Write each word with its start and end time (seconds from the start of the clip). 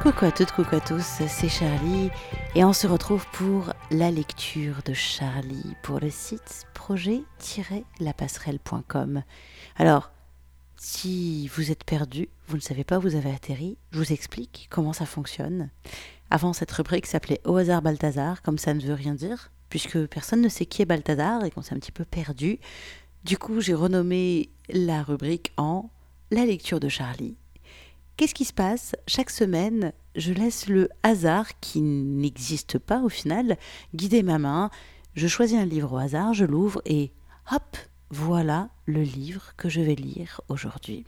Coucou 0.00 0.24
à 0.24 0.32
toutes, 0.32 0.50
coucou 0.52 0.76
à 0.76 0.80
tous, 0.80 1.20
c'est 1.28 1.50
Charlie 1.50 2.08
et 2.54 2.64
on 2.64 2.72
se 2.72 2.86
retrouve 2.86 3.26
pour 3.32 3.74
la 3.90 4.10
lecture 4.10 4.76
de 4.86 4.94
Charlie 4.94 5.76
pour 5.82 6.00
le 6.00 6.08
site 6.08 6.64
projet-lapasserelle.com. 6.72 9.22
Alors, 9.76 10.10
si 10.78 11.48
vous 11.48 11.70
êtes 11.70 11.84
perdu, 11.84 12.30
vous 12.48 12.56
ne 12.56 12.62
savez 12.62 12.82
pas 12.82 12.96
où 12.96 13.02
vous 13.02 13.14
avez 13.14 13.30
atterri, 13.30 13.76
je 13.90 13.98
vous 13.98 14.10
explique 14.10 14.68
comment 14.70 14.94
ça 14.94 15.04
fonctionne. 15.04 15.68
Avant, 16.30 16.54
cette 16.54 16.72
rubrique 16.72 17.04
s'appelait 17.04 17.42
Au 17.44 17.58
hasard 17.58 17.82
Balthazar, 17.82 18.40
comme 18.40 18.56
ça 18.56 18.72
ne 18.72 18.80
veut 18.80 18.94
rien 18.94 19.12
dire, 19.12 19.50
puisque 19.68 20.06
personne 20.06 20.40
ne 20.40 20.48
sait 20.48 20.64
qui 20.64 20.80
est 20.80 20.86
Balthazar 20.86 21.44
et 21.44 21.50
qu'on 21.50 21.60
s'est 21.60 21.74
un 21.74 21.78
petit 21.78 21.92
peu 21.92 22.06
perdu. 22.06 22.58
Du 23.24 23.36
coup, 23.36 23.60
j'ai 23.60 23.74
renommé 23.74 24.48
la 24.70 25.02
rubrique 25.02 25.52
en 25.58 25.90
La 26.30 26.46
lecture 26.46 26.80
de 26.80 26.88
Charlie 26.88 27.36
Qu'est-ce 28.20 28.34
qui 28.34 28.44
se 28.44 28.52
passe 28.52 28.94
Chaque 29.06 29.30
semaine, 29.30 29.94
je 30.14 30.34
laisse 30.34 30.66
le 30.66 30.90
hasard, 31.02 31.58
qui 31.60 31.80
n'existe 31.80 32.78
pas 32.78 33.00
au 33.00 33.08
final, 33.08 33.56
guider 33.94 34.22
ma 34.22 34.36
main. 34.36 34.68
Je 35.14 35.26
choisis 35.26 35.58
un 35.58 35.64
livre 35.64 35.94
au 35.94 35.96
hasard, 35.96 36.34
je 36.34 36.44
l'ouvre 36.44 36.82
et 36.84 37.12
hop, 37.50 37.78
voilà 38.10 38.68
le 38.84 39.00
livre 39.00 39.54
que 39.56 39.70
je 39.70 39.80
vais 39.80 39.94
lire 39.94 40.42
aujourd'hui. 40.50 41.06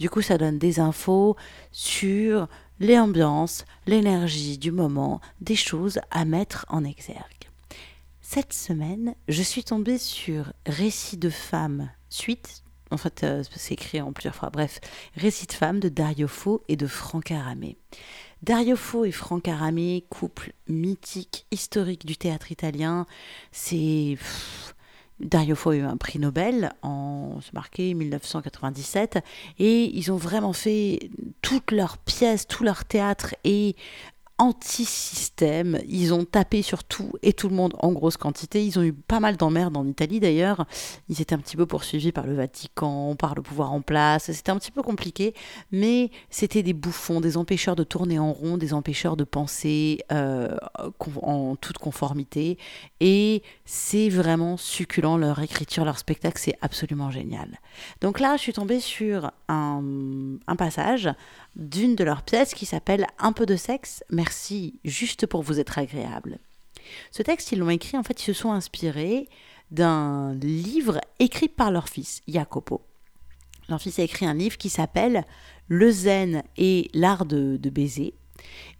Du 0.00 0.10
coup, 0.10 0.20
ça 0.20 0.36
donne 0.36 0.58
des 0.58 0.80
infos 0.80 1.36
sur 1.70 2.48
les 2.80 2.98
ambiances, 2.98 3.64
l'énergie 3.86 4.58
du 4.58 4.72
moment, 4.72 5.20
des 5.40 5.54
choses 5.54 6.00
à 6.10 6.24
mettre 6.24 6.66
en 6.70 6.82
exergue. 6.82 7.22
Cette 8.20 8.52
semaine, 8.52 9.14
je 9.28 9.42
suis 9.42 9.62
tombée 9.62 9.98
sur 9.98 10.52
Récits 10.66 11.18
de 11.18 11.30
femmes, 11.30 11.88
suite 12.08 12.64
en 12.90 12.96
fait, 12.96 13.24
euh, 13.24 13.42
c'est 13.54 13.74
écrit 13.74 14.00
en 14.00 14.12
plusieurs 14.12 14.34
fois. 14.34 14.50
Bref, 14.50 14.80
Récit 15.16 15.46
de 15.46 15.52
femme 15.52 15.80
de 15.80 15.88
Dario 15.88 16.28
Fo 16.28 16.62
et 16.68 16.76
de 16.76 16.86
Franck 16.86 17.30
Aramé. 17.30 17.76
Dario 18.42 18.76
Fo 18.76 19.04
et 19.04 19.12
Franck 19.12 19.48
Aramé, 19.48 20.04
couple 20.10 20.52
mythique, 20.68 21.46
historique 21.50 22.06
du 22.06 22.16
théâtre 22.16 22.52
italien. 22.52 23.06
C'est. 23.52 24.16
Dario 25.20 25.56
Fo 25.56 25.70
a 25.70 25.76
eu 25.76 25.82
un 25.82 25.96
prix 25.96 26.20
Nobel 26.20 26.70
en 26.82 27.40
marqué 27.52 27.92
1997 27.92 29.18
et 29.58 29.90
ils 29.96 30.12
ont 30.12 30.16
vraiment 30.16 30.52
fait 30.52 31.10
toutes 31.42 31.72
leurs 31.72 31.98
pièces, 31.98 32.46
tout 32.46 32.62
leur 32.62 32.84
théâtre 32.84 33.34
et 33.42 33.74
anti-système. 34.38 35.80
Ils 35.88 36.14
ont 36.14 36.24
tapé 36.24 36.62
sur 36.62 36.84
tout 36.84 37.12
et 37.22 37.32
tout 37.32 37.48
le 37.48 37.54
monde 37.54 37.74
en 37.80 37.92
grosse 37.92 38.16
quantité. 38.16 38.64
Ils 38.64 38.78
ont 38.78 38.82
eu 38.82 38.92
pas 38.92 39.20
mal 39.20 39.36
d'emmerdes 39.36 39.76
en 39.76 39.86
Italie 39.86 40.20
d'ailleurs. 40.20 40.66
Ils 41.08 41.20
étaient 41.20 41.34
un 41.34 41.38
petit 41.38 41.56
peu 41.56 41.66
poursuivis 41.66 42.12
par 42.12 42.26
le 42.26 42.34
Vatican, 42.34 43.16
par 43.16 43.34
le 43.34 43.42
pouvoir 43.42 43.72
en 43.72 43.80
place. 43.80 44.30
C'était 44.32 44.50
un 44.50 44.58
petit 44.58 44.70
peu 44.70 44.82
compliqué, 44.82 45.34
mais 45.72 46.10
c'était 46.30 46.62
des 46.62 46.72
bouffons, 46.72 47.20
des 47.20 47.36
empêcheurs 47.36 47.76
de 47.76 47.84
tourner 47.84 48.18
en 48.18 48.32
rond, 48.32 48.56
des 48.56 48.72
empêcheurs 48.74 49.16
de 49.16 49.24
penser 49.24 49.98
euh, 50.12 50.56
en 51.22 51.56
toute 51.56 51.78
conformité. 51.78 52.58
Et 53.00 53.42
c'est 53.64 54.08
vraiment 54.08 54.56
succulent. 54.56 55.16
Leur 55.16 55.40
écriture, 55.40 55.84
leur 55.84 55.98
spectacle, 55.98 56.38
c'est 56.40 56.56
absolument 56.62 57.10
génial. 57.10 57.58
Donc 58.00 58.20
là, 58.20 58.36
je 58.36 58.42
suis 58.42 58.52
tombée 58.52 58.80
sur 58.80 59.32
un, 59.48 59.82
un 60.46 60.56
passage 60.56 61.10
d'une 61.56 61.96
de 61.96 62.04
leurs 62.04 62.22
pièces 62.22 62.54
qui 62.54 62.66
s'appelle 62.66 63.06
Un 63.18 63.32
peu 63.32 63.44
de 63.44 63.56
sexe, 63.56 64.04
merci, 64.28 64.78
juste 64.84 65.24
pour 65.24 65.40
vous 65.40 65.58
être 65.58 65.78
agréable. 65.78 66.38
Ce 67.10 67.22
texte, 67.22 67.50
ils 67.52 67.58
l'ont 67.58 67.70
écrit, 67.70 67.96
en 67.96 68.02
fait, 68.02 68.20
ils 68.20 68.26
se 68.26 68.34
sont 68.34 68.52
inspirés 68.52 69.26
d'un 69.70 70.34
livre 70.34 71.00
écrit 71.18 71.48
par 71.48 71.70
leur 71.70 71.88
fils, 71.88 72.20
Jacopo. 72.28 72.82
Leur 73.70 73.80
fils 73.80 73.98
a 73.98 74.02
écrit 74.02 74.26
un 74.26 74.34
livre 74.34 74.58
qui 74.58 74.68
s'appelle 74.68 75.24
Le 75.68 75.90
zen 75.90 76.42
et 76.58 76.90
l'art 76.92 77.24
de, 77.24 77.56
de 77.56 77.70
baiser, 77.70 78.12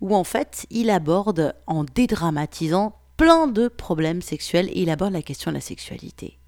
où 0.02 0.14
en 0.14 0.22
fait, 0.22 0.66
il 0.68 0.90
aborde, 0.90 1.54
en 1.66 1.84
dédramatisant, 1.84 2.94
plein 3.16 3.46
de 3.46 3.68
problèmes 3.68 4.20
sexuels 4.20 4.68
et 4.68 4.82
il 4.82 4.90
aborde 4.90 5.14
la 5.14 5.22
question 5.22 5.50
de 5.50 5.56
la 5.56 5.62
sexualité. 5.62 6.38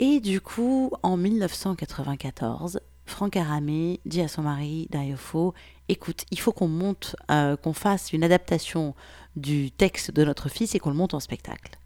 Et 0.00 0.18
du 0.18 0.40
coup, 0.40 0.90
en 1.04 1.16
1994, 1.16 2.80
Franck 3.04 3.36
Aramé 3.36 4.00
dit 4.06 4.20
à 4.20 4.28
son 4.28 4.42
mari 4.42 4.88
Fo 5.16 5.54
écoute, 5.88 6.24
il 6.30 6.38
faut 6.38 6.52
qu'on 6.52 6.68
monte, 6.68 7.16
euh, 7.30 7.56
qu'on 7.56 7.72
fasse 7.72 8.12
une 8.12 8.24
adaptation 8.24 8.94
du 9.36 9.70
texte 9.70 10.10
de 10.10 10.24
notre 10.24 10.48
fils 10.48 10.74
et 10.74 10.78
qu'on 10.78 10.90
le 10.90 10.96
monte 10.96 11.14
en 11.14 11.20
spectacle. 11.20 11.78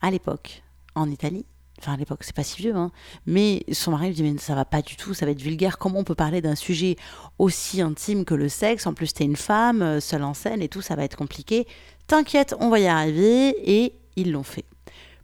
À 0.00 0.10
l'époque, 0.10 0.62
en 0.94 1.10
Italie, 1.10 1.46
enfin 1.78 1.94
à 1.94 1.96
l'époque, 1.96 2.24
c'est 2.24 2.34
pas 2.34 2.42
si 2.42 2.60
vieux, 2.60 2.74
hein, 2.74 2.90
mais 3.26 3.64
son 3.72 3.92
mari 3.92 4.08
lui 4.08 4.14
dit 4.14 4.22
mais 4.22 4.38
ça 4.38 4.54
va 4.54 4.64
pas 4.64 4.82
du 4.82 4.96
tout, 4.96 5.14
ça 5.14 5.24
va 5.24 5.32
être 5.32 5.40
vulgaire. 5.40 5.78
Comment 5.78 6.00
on 6.00 6.04
peut 6.04 6.14
parler 6.14 6.42
d'un 6.42 6.54
sujet 6.54 6.96
aussi 7.38 7.80
intime 7.80 8.24
que 8.24 8.34
le 8.34 8.48
sexe? 8.48 8.86
En 8.86 8.94
plus, 8.94 9.12
t'es 9.12 9.24
une 9.24 9.36
femme, 9.36 9.82
euh, 9.82 10.00
seule 10.00 10.24
en 10.24 10.34
scène 10.34 10.62
et 10.62 10.68
tout, 10.68 10.82
ça 10.82 10.96
va 10.96 11.04
être 11.04 11.16
compliqué. 11.16 11.66
T'inquiète, 12.06 12.54
on 12.60 12.68
va 12.68 12.80
y 12.80 12.86
arriver. 12.86 13.54
Et 13.64 13.94
ils 14.16 14.32
l'ont 14.32 14.42
fait. 14.42 14.64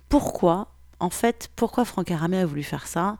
Pourquoi 0.09 0.69
En 1.01 1.11
fait, 1.11 1.51
pourquoi 1.57 1.85
Franck 1.85 2.11
Aramé 2.11 2.39
a 2.39 2.47
voulu 2.47 2.63
faire 2.63 2.87
ça? 2.87 3.19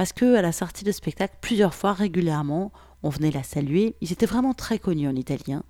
Parce 0.00 0.14
qu'à 0.14 0.40
la 0.40 0.50
sortie 0.50 0.82
de 0.82 0.92
spectacle, 0.92 1.36
plusieurs 1.42 1.74
fois, 1.74 1.92
régulièrement, 1.92 2.72
on 3.02 3.10
venait 3.10 3.30
la 3.30 3.42
saluer. 3.42 3.96
Ils 4.00 4.12
étaient 4.12 4.24
vraiment 4.24 4.54
très 4.54 4.78
connus 4.78 5.06
en 5.06 5.14
italien. 5.14 5.62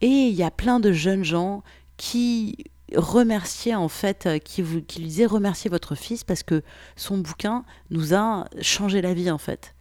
Et 0.00 0.06
il 0.06 0.34
y 0.34 0.44
a 0.44 0.52
plein 0.52 0.78
de 0.78 0.92
jeunes 0.92 1.24
gens 1.24 1.64
qui 1.96 2.58
remerciaient 2.94 3.74
en 3.74 3.88
fait, 3.88 4.26
euh, 4.26 4.38
qui, 4.38 4.62
vous, 4.62 4.82
qui 4.82 5.00
lui 5.00 5.08
disaient 5.08 5.26
remercier 5.26 5.68
votre 5.68 5.96
fils 5.96 6.22
parce 6.22 6.44
que 6.44 6.62
son 6.94 7.18
bouquin 7.18 7.64
nous 7.90 8.14
a 8.14 8.44
changé 8.60 9.02
la 9.02 9.14
vie 9.14 9.32
en 9.32 9.38
fait. 9.38 9.74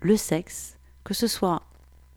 Le 0.00 0.16
sexe, 0.16 0.78
que 1.04 1.12
ce 1.12 1.26
soit 1.26 1.62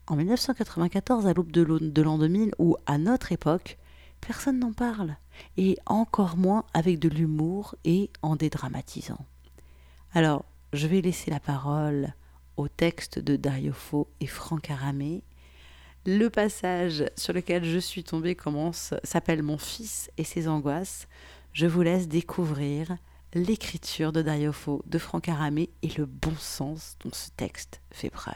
en 0.08 0.16
1994 0.16 1.28
à 1.28 1.34
l'aube 1.34 1.52
de 1.52 2.02
l'an 2.02 2.18
2000 2.18 2.54
ou 2.60 2.78
à 2.86 2.98
notre 2.98 3.34
époque, 3.34 3.78
personne 4.22 4.60
n'en 4.60 4.72
parle. 4.72 5.18
Et 5.58 5.76
encore 5.86 6.38
moins 6.38 6.64
avec 6.74 6.98
de 6.98 7.10
l'humour 7.10 7.76
et 7.84 8.10
en 8.22 8.38
dédramatisant. 8.38 9.26
Alors, 10.14 10.46
je 10.76 10.88
vais 10.88 11.02
laisser 11.02 11.32
la 11.32 11.40
parole 11.40 12.14
au 12.58 12.68
texte 12.68 13.20
de 13.20 13.36
Dario 13.36 13.74
Fo 13.74 14.10
et 14.20 14.28
Franck 14.28 14.70
Aramé. 14.70 15.24
Le 16.06 16.30
passage 16.30 17.06
sur 17.16 17.34
lequel 17.34 17.64
je 17.64 17.80
suis 17.80 18.04
tombée 18.04 18.36
commence 18.36 18.94
s'appelle 19.04 19.42
Mon 19.42 19.58
fils 19.58 20.12
et 20.18 20.24
ses 20.24 20.48
angoisses. 20.48 21.08
Je 21.54 21.66
vous 21.66 21.82
laisse 21.82 22.08
découvrir 22.08 22.98
l'écriture 23.34 24.12
de 24.12 24.22
Dario 24.22 24.52
Fo, 24.52 24.84
de 24.86 24.98
Franck 24.98 25.30
Aramé 25.30 25.70
et 25.82 25.90
le 25.98 26.06
bon 26.06 26.36
sens 26.38 26.98
dont 27.04 27.12
ce 27.14 27.30
texte 27.36 27.82
fait 27.92 28.10
preuve. 28.10 28.36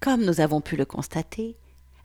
Comme 0.00 0.24
nous 0.24 0.40
avons 0.40 0.60
pu 0.60 0.76
le 0.76 0.84
constater, 0.84 1.56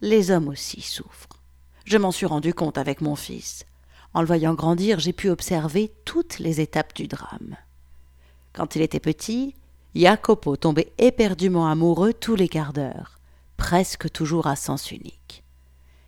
les 0.02 0.32
hommes 0.32 0.50
aussi 0.50 0.82
souffrent. 0.82 1.42
Je 1.86 1.98
m'en 1.98 2.12
suis 2.12 2.26
rendu 2.26 2.54
compte 2.54 2.78
avec 2.78 3.02
mon 3.02 3.16
fils. 3.16 3.66
En 4.14 4.22
le 4.22 4.28
voyant 4.28 4.54
grandir, 4.54 5.00
j'ai 5.00 5.14
pu 5.14 5.30
observer 5.30 5.92
toutes 6.06 6.40
les 6.40 6.62
étapes 6.62 6.96
du 6.96 7.08
drame. 7.08 7.56
Quand 8.54 8.76
il 8.76 8.82
était 8.82 9.00
petit, 9.00 9.56
Jacopo 9.96 10.56
tombait 10.56 10.94
éperdument 10.98 11.68
amoureux 11.68 12.14
tous 12.14 12.36
les 12.36 12.48
quarts 12.48 12.74
d'heure, 12.74 13.20
presque 13.58 14.12
toujours 14.12 14.48
à 14.48 14.56
sens 14.56 14.92
unique. 14.92 15.44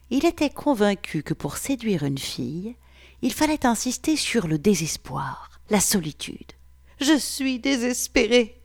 Il 0.09 0.25
était 0.25 0.49
convaincu 0.49 1.23
que 1.23 1.33
pour 1.33 1.57
séduire 1.57 2.03
une 2.03 2.17
fille, 2.17 2.75
il 3.21 3.33
fallait 3.33 3.65
insister 3.65 4.15
sur 4.15 4.47
le 4.47 4.57
désespoir, 4.57 5.49
la 5.69 5.79
solitude. 5.79 6.51
Je 6.99 7.17
suis 7.17 7.59
désespéré. 7.59 8.61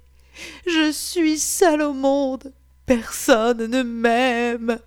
Je 0.66 0.90
suis 0.92 1.38
seul 1.38 1.82
au 1.82 1.92
monde. 1.92 2.52
Personne 2.84 3.66
ne 3.66 3.82
m'aime. 3.82 4.78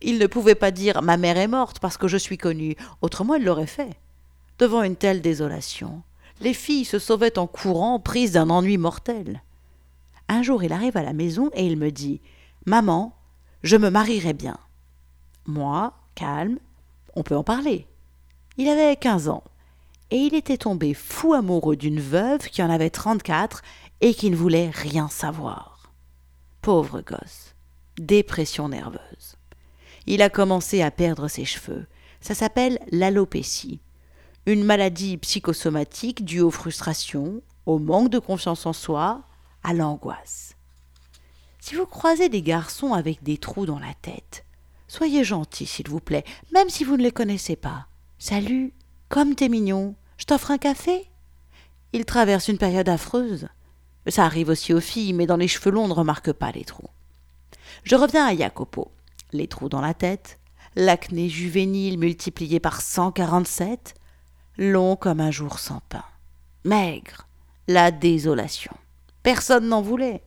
Il 0.00 0.18
ne 0.18 0.26
pouvait 0.26 0.54
pas 0.54 0.70
dire 0.70 1.02
ma 1.02 1.16
mère 1.16 1.36
est 1.36 1.48
morte 1.48 1.78
parce 1.78 1.96
que 1.96 2.08
je 2.08 2.16
suis 2.16 2.38
connu, 2.38 2.76
autrement 3.00 3.34
il 3.34 3.44
l'aurait 3.44 3.66
fait. 3.66 3.96
Devant 4.58 4.82
une 4.82 4.96
telle 4.96 5.22
désolation, 5.22 6.02
les 6.40 6.54
filles 6.54 6.84
se 6.84 6.98
sauvaient 6.98 7.38
en 7.38 7.46
courant, 7.46 8.00
prises 8.00 8.32
d'un 8.32 8.50
ennui 8.50 8.78
mortel. 8.78 9.42
Un 10.28 10.42
jour, 10.42 10.62
il 10.62 10.72
arrive 10.72 10.96
à 10.96 11.02
la 11.02 11.12
maison 11.12 11.50
et 11.54 11.66
il 11.66 11.76
me 11.76 11.90
dit 11.90 12.20
Maman, 12.66 13.14
je 13.62 13.76
me 13.76 13.90
marierai 13.90 14.32
bien. 14.32 14.58
Moi, 15.46 15.92
calme, 16.14 16.58
on 17.14 17.22
peut 17.22 17.36
en 17.36 17.44
parler. 17.44 17.86
Il 18.56 18.68
avait 18.68 18.96
quinze 18.96 19.28
ans 19.28 19.44
et 20.10 20.16
il 20.16 20.34
était 20.34 20.58
tombé 20.58 20.94
fou 20.94 21.34
amoureux 21.34 21.76
d'une 21.76 22.00
veuve 22.00 22.48
qui 22.48 22.62
en 22.62 22.70
avait 22.70 22.90
trente-quatre 22.90 23.62
et 24.00 24.14
qui 24.14 24.30
ne 24.30 24.36
voulait 24.36 24.70
rien 24.70 25.08
savoir. 25.08 25.92
Pauvre 26.62 27.00
gosse, 27.00 27.54
dépression 27.98 28.68
nerveuse. 28.68 29.36
Il 30.06 30.22
a 30.22 30.30
commencé 30.30 30.82
à 30.82 30.90
perdre 30.90 31.28
ses 31.28 31.44
cheveux. 31.44 31.86
Ça 32.20 32.34
s'appelle 32.34 32.78
l'alopécie 32.90 33.80
une 34.46 34.64
maladie 34.64 35.16
psychosomatique 35.16 36.24
due 36.24 36.40
aux 36.40 36.50
frustrations, 36.50 37.42
au 37.66 37.78
manque 37.78 38.10
de 38.10 38.18
confiance 38.18 38.66
en 38.66 38.72
soi, 38.72 39.22
à 39.62 39.72
l'angoisse. 39.72 40.54
Si 41.60 41.74
vous 41.74 41.86
croisez 41.86 42.28
des 42.28 42.42
garçons 42.42 42.92
avec 42.92 43.22
des 43.22 43.38
trous 43.38 43.64
dans 43.64 43.78
la 43.78 43.94
tête, 44.02 44.44
soyez 44.86 45.24
gentils, 45.24 45.66
s'il 45.66 45.88
vous 45.88 46.00
plaît, 46.00 46.24
même 46.52 46.68
si 46.68 46.84
vous 46.84 46.98
ne 46.98 47.02
les 47.02 47.10
connaissez 47.10 47.56
pas. 47.56 47.86
Salut, 48.18 48.74
comme 49.08 49.34
t'es 49.34 49.48
mignon, 49.48 49.94
je 50.18 50.26
t'offre 50.26 50.50
un 50.50 50.58
café 50.58 51.08
Ils 51.94 52.04
traversent 52.04 52.48
une 52.48 52.58
période 52.58 52.88
affreuse. 52.88 53.48
Ça 54.06 54.26
arrive 54.26 54.50
aussi 54.50 54.74
aux 54.74 54.80
filles, 54.80 55.14
mais 55.14 55.26
dans 55.26 55.38
les 55.38 55.48
cheveux 55.48 55.70
longs, 55.70 55.84
on 55.84 55.88
ne 55.88 55.94
remarque 55.94 56.32
pas 56.32 56.52
les 56.52 56.64
trous. 56.64 56.90
Je 57.82 57.96
reviens 57.96 58.26
à 58.26 58.36
Jacopo. 58.36 58.92
les 59.32 59.48
trous 59.48 59.70
dans 59.70 59.80
la 59.80 59.94
tête, 59.94 60.38
l'acné 60.76 61.30
juvénile 61.30 61.98
multiplié 61.98 62.60
par 62.60 62.82
147, 62.82 63.94
long 64.56 64.96
comme 64.96 65.20
un 65.20 65.30
jour 65.30 65.58
sans 65.58 65.80
pain. 65.88 66.04
Maigre, 66.64 67.26
la 67.68 67.90
désolation. 67.90 68.72
Personne 69.22 69.68
n'en 69.68 69.82
voulait. 69.82 70.22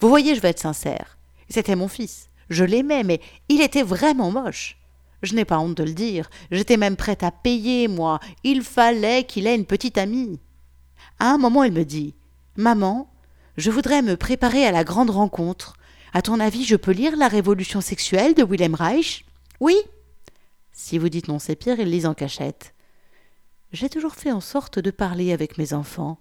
Vous 0.00 0.08
voyez, 0.08 0.34
je 0.34 0.40
vais 0.40 0.50
être 0.50 0.58
sincère. 0.58 1.18
C'était 1.48 1.76
mon 1.76 1.88
fils. 1.88 2.28
Je 2.50 2.64
l'aimais, 2.64 3.04
mais 3.04 3.20
il 3.48 3.60
était 3.60 3.82
vraiment 3.82 4.30
moche. 4.30 4.78
Je 5.22 5.34
n'ai 5.34 5.44
pas 5.44 5.58
honte 5.58 5.76
de 5.76 5.84
le 5.84 5.92
dire. 5.92 6.28
J'étais 6.50 6.76
même 6.76 6.96
prête 6.96 7.22
à 7.22 7.30
payer, 7.30 7.88
moi. 7.88 8.20
Il 8.42 8.62
fallait 8.62 9.24
qu'il 9.24 9.46
ait 9.46 9.54
une 9.54 9.66
petite 9.66 9.98
amie. 9.98 10.40
À 11.18 11.30
un 11.30 11.38
moment, 11.38 11.62
il 11.62 11.72
me 11.72 11.84
dit 11.84 12.14
Maman, 12.56 13.08
je 13.56 13.70
voudrais 13.70 14.02
me 14.02 14.16
préparer 14.16 14.66
à 14.66 14.72
la 14.72 14.84
grande 14.84 15.10
rencontre. 15.10 15.76
À 16.12 16.22
ton 16.22 16.40
avis, 16.40 16.64
je 16.64 16.76
peux 16.76 16.90
lire 16.90 17.16
La 17.16 17.28
Révolution 17.28 17.80
sexuelle 17.80 18.34
de 18.34 18.42
Wilhelm 18.42 18.74
Reich? 18.74 19.24
Oui 19.60 19.76
Si 20.72 20.98
vous 20.98 21.08
dites 21.08 21.28
non, 21.28 21.38
c'est 21.38 21.56
pire, 21.56 21.78
il 21.78 21.88
lise 21.88 22.06
en 22.06 22.14
cachette. 22.14 22.74
J'ai 23.72 23.88
toujours 23.88 24.14
fait 24.14 24.32
en 24.32 24.40
sorte 24.40 24.78
de 24.78 24.90
parler 24.90 25.32
avec 25.32 25.56
mes 25.56 25.72
enfants. 25.72 26.18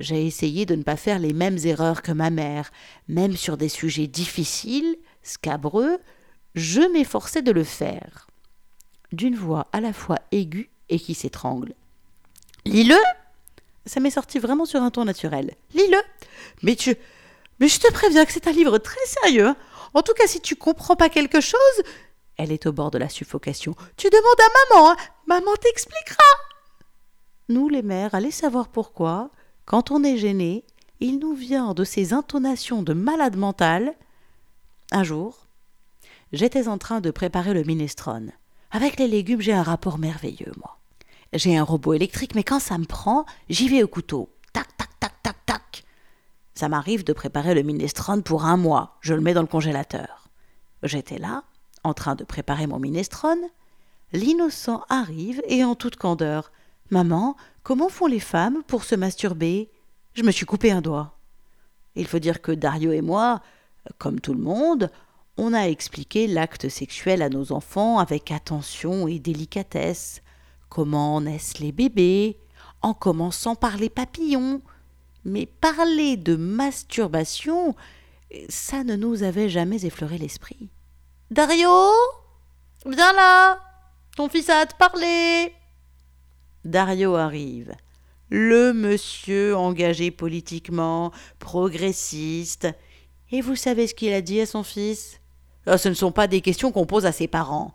J'ai 0.00 0.26
essayé 0.26 0.64
de 0.64 0.74
ne 0.74 0.82
pas 0.82 0.96
faire 0.96 1.18
les 1.18 1.34
mêmes 1.34 1.58
erreurs 1.64 2.00
que 2.00 2.12
ma 2.12 2.30
mère, 2.30 2.70
même 3.08 3.36
sur 3.36 3.58
des 3.58 3.68
sujets 3.68 4.06
difficiles, 4.06 4.96
scabreux, 5.22 5.98
je 6.54 6.80
m'efforçais 6.92 7.42
de 7.42 7.52
le 7.52 7.64
faire. 7.64 8.26
D'une 9.12 9.36
voix 9.36 9.66
à 9.72 9.80
la 9.80 9.92
fois 9.92 10.18
aiguë 10.32 10.70
et 10.88 10.98
qui 10.98 11.14
s'étrangle. 11.14 11.74
Lis-le 12.64 12.96
Ça 13.84 14.00
m'est 14.00 14.10
sorti 14.10 14.38
vraiment 14.38 14.64
sur 14.64 14.82
un 14.82 14.90
ton 14.90 15.04
naturel. 15.04 15.54
Lis-le 15.74 15.98
Mais 16.62 16.74
tu. 16.74 16.96
Mais 17.60 17.68
je 17.68 17.80
te 17.80 17.92
préviens 17.92 18.24
que 18.24 18.32
c'est 18.32 18.46
un 18.46 18.52
livre 18.52 18.78
très 18.78 19.04
sérieux. 19.06 19.54
En 19.92 20.02
tout 20.02 20.14
cas, 20.14 20.26
si 20.26 20.40
tu 20.40 20.56
comprends 20.56 20.96
pas 20.96 21.08
quelque 21.10 21.40
chose. 21.40 21.58
Elle 22.36 22.52
est 22.52 22.66
au 22.66 22.72
bord 22.72 22.90
de 22.90 22.98
la 22.98 23.08
suffocation. 23.08 23.74
Tu 23.96 24.08
demandes 24.08 24.40
à 24.40 24.76
maman, 24.76 24.90
hein. 24.92 24.96
Maman 25.26 25.54
t'expliquera. 25.60 26.24
Nous, 27.50 27.70
les 27.70 27.82
mères, 27.82 28.14
allez 28.14 28.30
savoir 28.30 28.68
pourquoi, 28.68 29.30
quand 29.64 29.90
on 29.90 30.04
est 30.04 30.18
gêné, 30.18 30.64
il 31.00 31.18
nous 31.18 31.32
vient 31.32 31.72
de 31.72 31.82
ces 31.82 32.12
intonations 32.12 32.82
de 32.82 32.92
malade 32.92 33.36
mental. 33.36 33.94
Un 34.92 35.02
jour, 35.02 35.46
j'étais 36.32 36.68
en 36.68 36.76
train 36.76 37.00
de 37.00 37.10
préparer 37.10 37.54
le 37.54 37.62
minestrone. 37.62 38.32
Avec 38.70 38.98
les 38.98 39.08
légumes, 39.08 39.40
j'ai 39.40 39.54
un 39.54 39.62
rapport 39.62 39.96
merveilleux, 39.96 40.52
moi. 40.58 40.78
J'ai 41.32 41.56
un 41.56 41.62
robot 41.62 41.94
électrique, 41.94 42.34
mais 42.34 42.44
quand 42.44 42.60
ça 42.60 42.76
me 42.76 42.84
prend, 42.84 43.24
j'y 43.48 43.68
vais 43.68 43.82
au 43.82 43.88
couteau. 43.88 44.28
Tac, 44.52 44.76
tac, 44.76 44.90
tac, 45.00 45.22
tac, 45.22 45.46
tac. 45.46 45.84
Ça 46.54 46.68
m'arrive 46.68 47.02
de 47.02 47.14
préparer 47.14 47.54
le 47.54 47.62
minestrone 47.62 48.22
pour 48.22 48.44
un 48.44 48.58
mois. 48.58 48.98
Je 49.00 49.14
le 49.14 49.22
mets 49.22 49.34
dans 49.34 49.42
le 49.42 49.46
congélateur. 49.46 50.28
J'étais 50.82 51.18
là, 51.18 51.44
en 51.82 51.94
train 51.94 52.14
de 52.14 52.24
préparer 52.24 52.66
mon 52.66 52.78
minestrone. 52.78 53.40
L'innocent 54.12 54.84
arrive 54.90 55.42
et 55.48 55.64
en 55.64 55.74
toute 55.74 55.96
candeur. 55.96 56.50
Maman, 56.90 57.36
comment 57.62 57.88
font 57.88 58.06
les 58.06 58.20
femmes 58.20 58.62
pour 58.66 58.84
se 58.84 58.94
masturber? 58.94 59.70
Je 60.14 60.22
me 60.22 60.30
suis 60.30 60.46
coupé 60.46 60.70
un 60.70 60.80
doigt. 60.80 61.18
Il 61.94 62.06
faut 62.06 62.18
dire 62.18 62.40
que 62.40 62.52
Dario 62.52 62.92
et 62.92 63.02
moi, 63.02 63.42
comme 63.98 64.20
tout 64.20 64.32
le 64.32 64.40
monde, 64.40 64.90
on 65.36 65.52
a 65.52 65.68
expliqué 65.68 66.26
l'acte 66.26 66.68
sexuel 66.68 67.22
à 67.22 67.28
nos 67.28 67.52
enfants 67.52 67.98
avec 67.98 68.30
attention 68.30 69.06
et 69.06 69.18
délicatesse. 69.18 70.22
Comment 70.68 71.20
naissent 71.20 71.58
les 71.58 71.72
bébés, 71.72 72.36
en 72.82 72.94
commençant 72.94 73.54
par 73.54 73.76
les 73.76 73.90
papillons. 73.90 74.62
Mais 75.24 75.46
parler 75.46 76.16
de 76.16 76.36
masturbation, 76.36 77.74
ça 78.48 78.84
ne 78.84 78.96
nous 78.96 79.22
avait 79.22 79.48
jamais 79.48 79.84
effleuré 79.84 80.18
l'esprit. 80.18 80.68
Dario? 81.30 81.70
Viens 82.86 83.12
là 83.12 83.60
Ton 84.16 84.28
fils 84.28 84.48
a 84.48 84.60
à 84.60 84.66
te 84.66 84.76
parler 84.76 85.52
Dario 86.70 87.14
arrive. 87.14 87.74
Le 88.30 88.72
monsieur 88.72 89.56
engagé 89.56 90.10
politiquement, 90.10 91.12
progressiste. 91.38 92.68
Et 93.30 93.40
vous 93.40 93.56
savez 93.56 93.86
ce 93.86 93.94
qu'il 93.94 94.12
a 94.12 94.20
dit 94.20 94.40
à 94.40 94.46
son 94.46 94.62
fils? 94.62 95.20
Ah, 95.66 95.78
ce 95.78 95.88
ne 95.88 95.94
sont 95.94 96.12
pas 96.12 96.26
des 96.26 96.40
questions 96.40 96.72
qu'on 96.72 96.86
pose 96.86 97.06
à 97.06 97.12
ses 97.12 97.26
parents. 97.26 97.74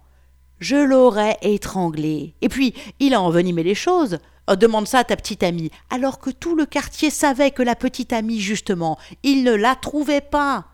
Je 0.59 0.75
l'aurais 0.75 1.37
étranglé. 1.41 2.35
Et 2.41 2.49
puis, 2.49 2.73
il 2.99 3.13
a 3.13 3.21
envenimé 3.21 3.63
les 3.63 3.75
choses. 3.75 4.19
Oh, 4.47 4.55
demande 4.55 4.87
ça 4.87 4.99
à 4.99 5.03
ta 5.03 5.15
petite 5.15 5.43
amie. 5.43 5.71
Alors 5.89 6.19
que 6.19 6.29
tout 6.29 6.55
le 6.55 6.65
quartier 6.65 7.09
savait 7.09 7.51
que 7.51 7.63
la 7.63 7.75
petite 7.75 8.13
amie, 8.13 8.39
justement, 8.39 8.97
il 9.23 9.43
ne 9.43 9.53
la 9.53 9.75
trouvait 9.75 10.21
pas. 10.21 10.67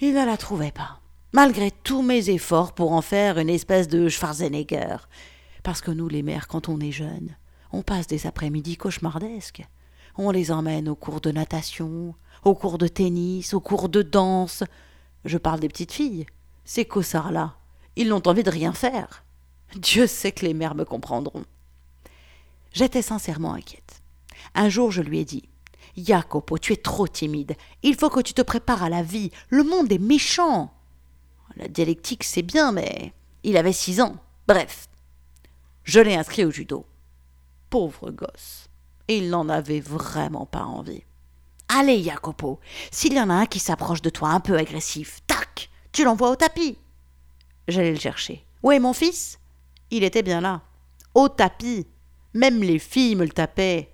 Il 0.00 0.14
ne 0.14 0.24
la 0.24 0.36
trouvait 0.36 0.72
pas. 0.72 1.00
Malgré 1.32 1.70
tous 1.70 2.02
mes 2.02 2.28
efforts 2.28 2.74
pour 2.74 2.92
en 2.92 3.02
faire 3.02 3.38
une 3.38 3.48
espèce 3.48 3.88
de 3.88 4.08
Schwarzenegger. 4.08 4.96
Parce 5.62 5.80
que 5.80 5.90
nous, 5.90 6.08
les 6.08 6.22
mères, 6.22 6.48
quand 6.48 6.68
on 6.68 6.80
est 6.80 6.92
jeune, 6.92 7.36
on 7.72 7.82
passe 7.82 8.06
des 8.06 8.26
après-midi 8.26 8.76
cauchemardesques. 8.76 9.64
On 10.16 10.30
les 10.30 10.50
emmène 10.50 10.88
au 10.88 10.94
cours 10.94 11.20
de 11.20 11.30
natation, 11.30 12.14
au 12.44 12.54
cours 12.54 12.78
de 12.78 12.88
tennis, 12.88 13.54
au 13.54 13.60
cours 13.60 13.88
de 13.88 14.02
danse. 14.02 14.64
Je 15.24 15.38
parle 15.38 15.60
des 15.60 15.68
petites 15.68 15.92
filles. 15.92 16.26
Ces 16.64 16.84
cossards-là, 16.84 17.56
ils 17.96 18.08
n'ont 18.08 18.26
envie 18.26 18.42
de 18.42 18.50
rien 18.50 18.72
faire. 18.72 19.24
Dieu 19.76 20.06
sait 20.06 20.32
que 20.32 20.44
les 20.44 20.54
mères 20.54 20.74
me 20.74 20.84
comprendront. 20.84 21.44
J'étais 22.72 23.02
sincèrement 23.02 23.54
inquiète. 23.54 24.02
Un 24.54 24.68
jour, 24.68 24.90
je 24.90 25.02
lui 25.02 25.18
ai 25.18 25.24
dit 25.24 25.48
Jacopo, 25.96 26.58
tu 26.58 26.72
es 26.72 26.76
trop 26.76 27.06
timide. 27.06 27.54
Il 27.82 27.96
faut 27.96 28.10
que 28.10 28.20
tu 28.20 28.34
te 28.34 28.42
prépares 28.42 28.82
à 28.82 28.88
la 28.88 29.02
vie. 29.02 29.30
Le 29.50 29.62
monde 29.62 29.92
est 29.92 29.98
méchant. 29.98 30.72
La 31.56 31.68
dialectique, 31.68 32.24
c'est 32.24 32.42
bien, 32.42 32.72
mais 32.72 33.12
il 33.42 33.56
avait 33.56 33.72
six 33.72 34.00
ans. 34.00 34.16
Bref, 34.48 34.88
je 35.84 36.00
l'ai 36.00 36.14
inscrit 36.14 36.44
au 36.44 36.50
judo. 36.50 36.86
Pauvre 37.70 38.10
gosse. 38.10 38.68
Il 39.08 39.30
n'en 39.30 39.48
avait 39.48 39.80
vraiment 39.80 40.46
pas 40.46 40.64
envie. 40.64 41.04
Allez, 41.68 42.02
Jacopo, 42.02 42.60
s'il 42.90 43.14
y 43.14 43.20
en 43.20 43.30
a 43.30 43.34
un 43.34 43.46
qui 43.46 43.58
s'approche 43.58 44.02
de 44.02 44.10
toi 44.10 44.28
un 44.28 44.40
peu 44.40 44.56
agressif, 44.58 45.20
tac, 45.26 45.70
tu 45.90 46.04
l'envoies 46.04 46.30
au 46.30 46.36
tapis. 46.36 46.76
J'allais 47.68 47.92
le 47.92 47.98
chercher. 47.98 48.44
Où 48.62 48.72
est 48.72 48.78
mon 48.78 48.92
fils? 48.92 49.38
Il 49.90 50.04
était 50.04 50.22
bien 50.22 50.40
là. 50.40 50.62
Au 51.14 51.28
tapis. 51.28 51.86
Même 52.34 52.62
les 52.62 52.78
filles 52.78 53.16
me 53.16 53.24
le 53.24 53.30
tapaient. 53.30 53.90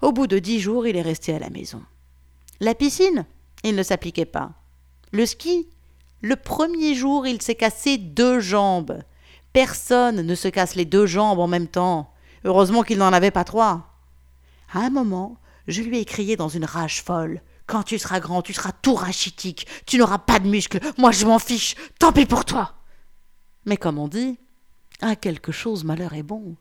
Au 0.00 0.12
bout 0.12 0.26
de 0.26 0.38
dix 0.38 0.60
jours, 0.60 0.86
il 0.86 0.96
est 0.96 1.02
resté 1.02 1.34
à 1.34 1.38
la 1.38 1.50
maison. 1.50 1.82
La 2.60 2.74
piscine? 2.74 3.26
Il 3.64 3.76
ne 3.76 3.82
s'appliquait 3.82 4.24
pas. 4.24 4.52
Le 5.12 5.26
ski? 5.26 5.68
Le 6.20 6.36
premier 6.36 6.94
jour, 6.94 7.26
il 7.26 7.42
s'est 7.42 7.54
cassé 7.54 7.98
deux 7.98 8.40
jambes. 8.40 9.02
Personne 9.52 10.22
ne 10.22 10.34
se 10.34 10.48
casse 10.48 10.74
les 10.74 10.84
deux 10.84 11.06
jambes 11.06 11.38
en 11.38 11.46
même 11.46 11.68
temps. 11.68 12.12
Heureusement 12.44 12.82
qu'il 12.82 12.98
n'en 12.98 13.12
avait 13.12 13.30
pas 13.30 13.44
trois. 13.44 13.88
À 14.72 14.80
un 14.80 14.90
moment, 14.90 15.36
je 15.68 15.82
lui 15.82 15.98
ai 15.98 16.04
crié 16.04 16.36
dans 16.36 16.48
une 16.48 16.64
rage 16.64 17.02
folle. 17.02 17.42
Quand 17.66 17.82
tu 17.82 17.98
seras 17.98 18.20
grand, 18.20 18.42
tu 18.42 18.52
seras 18.52 18.72
tout 18.72 18.94
rachitique, 18.94 19.66
tu 19.86 19.98
n'auras 19.98 20.18
pas 20.18 20.38
de 20.38 20.48
muscles, 20.48 20.80
moi 20.98 21.10
je 21.10 21.24
m'en 21.24 21.38
fiche, 21.38 21.76
tant 21.98 22.12
pis 22.12 22.26
pour 22.26 22.44
toi. 22.44 22.74
Mais 23.64 23.76
comme 23.76 23.98
on 23.98 24.08
dit, 24.08 24.38
à 25.00 25.16
quelque 25.16 25.52
chose 25.52 25.84
malheur 25.84 26.14
est 26.14 26.22
bon. 26.22 26.56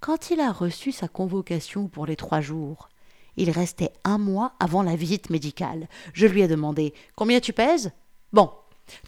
Quand 0.00 0.30
il 0.30 0.40
a 0.40 0.52
reçu 0.52 0.92
sa 0.92 1.08
convocation 1.08 1.88
pour 1.88 2.06
les 2.06 2.16
trois 2.16 2.40
jours, 2.40 2.88
il 3.36 3.50
restait 3.50 3.92
un 4.04 4.18
mois 4.18 4.54
avant 4.60 4.82
la 4.82 4.96
visite 4.96 5.30
médicale. 5.30 5.88
Je 6.12 6.26
lui 6.26 6.42
ai 6.42 6.48
demandé 6.48 6.94
Combien 7.16 7.40
tu 7.40 7.52
pèses? 7.52 7.92
Bon, 8.32 8.50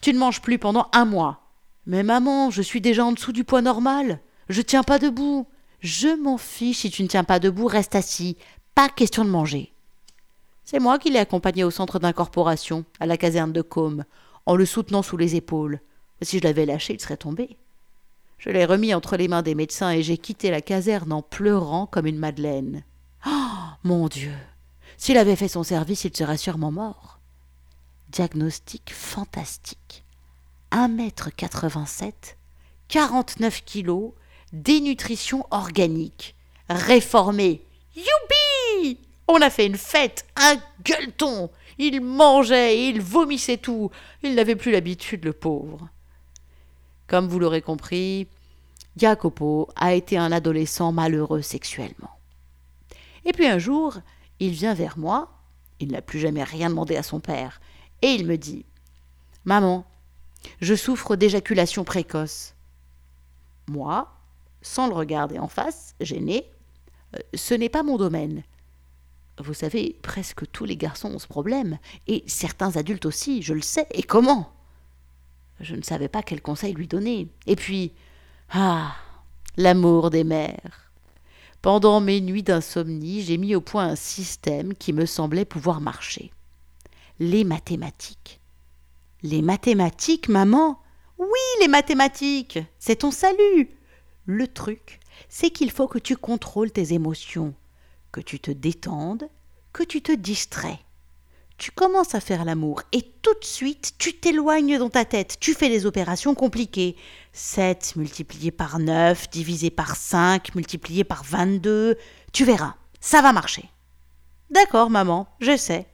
tu 0.00 0.12
ne 0.12 0.18
manges 0.18 0.40
plus 0.40 0.58
pendant 0.58 0.88
un 0.92 1.04
mois. 1.04 1.40
Mais 1.86 2.02
maman, 2.02 2.50
je 2.50 2.62
suis 2.62 2.80
déjà 2.80 3.04
en 3.04 3.12
dessous 3.12 3.32
du 3.32 3.44
poids 3.44 3.62
normal. 3.62 4.20
Je 4.48 4.62
tiens 4.62 4.82
pas 4.82 4.98
debout. 4.98 5.46
Je 5.80 6.08
m'en 6.20 6.38
fiche 6.38 6.78
si 6.78 6.90
tu 6.90 7.02
ne 7.02 7.08
tiens 7.08 7.24
pas 7.24 7.40
debout, 7.40 7.66
reste 7.66 7.96
assis. 7.96 8.36
Pas 8.74 8.88
question 8.88 9.24
de 9.24 9.30
manger. 9.30 9.72
C'est 10.64 10.78
moi 10.78 10.98
qui 10.98 11.10
l'ai 11.10 11.18
accompagné 11.18 11.64
au 11.64 11.70
centre 11.70 11.98
d'incorporation, 11.98 12.84
à 13.00 13.06
la 13.06 13.16
caserne 13.16 13.52
de 13.52 13.62
Côme, 13.62 14.04
en 14.46 14.54
le 14.54 14.64
soutenant 14.64 15.02
sous 15.02 15.16
les 15.16 15.34
épaules. 15.34 15.80
Si 16.22 16.38
je 16.38 16.44
l'avais 16.44 16.66
lâché, 16.66 16.94
il 16.94 17.00
serait 17.00 17.16
tombé. 17.16 17.56
Je 18.38 18.50
l'ai 18.50 18.64
remis 18.64 18.94
entre 18.94 19.16
les 19.16 19.28
mains 19.28 19.42
des 19.42 19.54
médecins 19.54 19.90
et 19.90 20.02
j'ai 20.02 20.18
quitté 20.18 20.50
la 20.50 20.60
caserne 20.60 21.12
en 21.12 21.22
pleurant 21.22 21.86
comme 21.86 22.06
une 22.06 22.18
madeleine. 22.18 22.84
Oh 23.26 23.30
mon 23.82 24.08
Dieu 24.08 24.34
S'il 24.96 25.18
avait 25.18 25.36
fait 25.36 25.48
son 25.48 25.62
service, 25.62 26.04
il 26.04 26.16
serait 26.16 26.36
sûrement 26.36 26.72
mort. 26.72 27.18
Diagnostic 28.08 28.92
fantastique. 28.92 30.04
1 30.72 30.88
mètre 30.88 31.30
87, 31.34 32.36
49 32.88 33.64
kilos, 33.64 34.12
dénutrition 34.52 35.46
organique, 35.50 36.34
réformé. 36.68 37.64
Youpi 37.94 38.98
on 39.28 39.40
a 39.40 39.50
fait 39.50 39.66
une 39.66 39.76
fête, 39.76 40.26
un 40.36 40.56
gueuleton. 40.84 41.50
Il 41.78 42.00
mangeait 42.02 42.88
il 42.88 43.00
vomissait 43.00 43.56
tout. 43.56 43.90
Il 44.22 44.34
n'avait 44.34 44.56
plus 44.56 44.72
l'habitude, 44.72 45.24
le 45.24 45.32
pauvre. 45.32 45.88
Comme 47.06 47.28
vous 47.28 47.38
l'aurez 47.38 47.62
compris, 47.62 48.26
Jacopo 48.96 49.68
a 49.76 49.94
été 49.94 50.18
un 50.18 50.32
adolescent 50.32 50.92
malheureux 50.92 51.40
sexuellement. 51.40 52.10
Et 53.24 53.32
puis 53.32 53.46
un 53.46 53.58
jour, 53.58 53.98
il 54.38 54.50
vient 54.50 54.74
vers 54.74 54.98
moi, 54.98 55.30
il 55.80 55.92
n'a 55.92 56.02
plus 56.02 56.18
jamais 56.18 56.44
rien 56.44 56.68
demandé 56.68 56.96
à 56.96 57.02
son 57.02 57.20
père, 57.20 57.60
et 58.02 58.08
il 58.08 58.26
me 58.26 58.36
dit 58.36 58.66
Maman, 59.44 59.86
Je 60.60 60.74
souffre 60.74 61.16
d'éjaculation 61.16 61.84
précoce. 61.84 62.54
Moi, 63.68 64.08
sans 64.62 64.86
le 64.86 64.94
regarder 64.94 65.38
en 65.38 65.48
face, 65.48 65.94
gêné, 66.00 66.50
euh, 67.14 67.18
ce 67.34 67.54
n'est 67.54 67.68
pas 67.68 67.82
mon 67.82 67.96
domaine. 67.96 68.42
Vous 69.38 69.54
savez, 69.54 69.98
presque 70.02 70.50
tous 70.50 70.64
les 70.64 70.76
garçons 70.76 71.14
ont 71.14 71.18
ce 71.18 71.26
problème, 71.26 71.78
et 72.06 72.22
certains 72.26 72.76
adultes 72.76 73.06
aussi, 73.06 73.42
je 73.42 73.54
le 73.54 73.62
sais, 73.62 73.86
et 73.92 74.02
comment? 74.02 74.52
Je 75.60 75.74
ne 75.74 75.82
savais 75.82 76.08
pas 76.08 76.22
quel 76.22 76.42
conseil 76.42 76.74
lui 76.74 76.88
donner. 76.88 77.28
Et 77.46 77.56
puis, 77.56 77.92
ah, 78.50 78.94
l'amour 79.56 80.10
des 80.10 80.24
mères. 80.24 80.92
Pendant 81.62 82.00
mes 82.00 82.20
nuits 82.20 82.42
d'insomnie, 82.42 83.22
j'ai 83.22 83.38
mis 83.38 83.54
au 83.54 83.60
point 83.60 83.86
un 83.86 83.96
système 83.96 84.74
qui 84.74 84.92
me 84.92 85.06
semblait 85.06 85.44
pouvoir 85.44 85.80
marcher. 85.80 86.32
Les 87.20 87.44
mathématiques. 87.44 88.41
Les 89.24 89.40
mathématiques, 89.40 90.28
maman 90.28 90.80
Oui, 91.16 91.28
les 91.60 91.68
mathématiques 91.68 92.58
C'est 92.80 92.96
ton 92.96 93.12
salut 93.12 93.70
Le 94.26 94.48
truc, 94.48 94.98
c'est 95.28 95.50
qu'il 95.50 95.70
faut 95.70 95.86
que 95.86 96.00
tu 96.00 96.16
contrôles 96.16 96.72
tes 96.72 96.92
émotions, 96.92 97.54
que 98.10 98.20
tu 98.20 98.40
te 98.40 98.50
détendes, 98.50 99.28
que 99.72 99.84
tu 99.84 100.02
te 100.02 100.10
distrais. 100.10 100.80
Tu 101.56 101.70
commences 101.70 102.16
à 102.16 102.20
faire 102.20 102.44
l'amour 102.44 102.82
et 102.90 103.02
tout 103.22 103.34
de 103.38 103.44
suite 103.44 103.92
tu 103.96 104.18
t'éloignes 104.18 104.76
dans 104.78 104.90
ta 104.90 105.04
tête, 105.04 105.36
tu 105.38 105.54
fais 105.54 105.68
des 105.68 105.86
opérations 105.86 106.34
compliquées. 106.34 106.96
7 107.32 107.94
multiplié 107.94 108.50
par 108.50 108.80
9 108.80 109.30
divisé 109.30 109.70
par 109.70 109.94
5 109.94 110.56
multiplié 110.56 111.04
par 111.04 111.22
22, 111.22 111.96
tu 112.32 112.44
verras, 112.44 112.74
ça 113.00 113.22
va 113.22 113.32
marcher. 113.32 113.70
D'accord, 114.50 114.90
maman, 114.90 115.28
je 115.38 115.56
sais. 115.56 115.86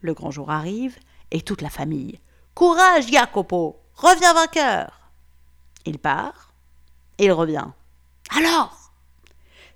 Le 0.00 0.12
grand 0.12 0.32
jour 0.32 0.50
arrive 0.50 0.96
et 1.36 1.42
toute 1.42 1.60
la 1.60 1.70
famille. 1.70 2.18
Courage, 2.54 3.08
Jacopo, 3.08 3.78
reviens 3.94 4.32
vainqueur. 4.32 5.10
Il 5.84 5.98
part, 5.98 6.54
il 7.18 7.30
revient. 7.30 7.68
Alors? 8.30 8.92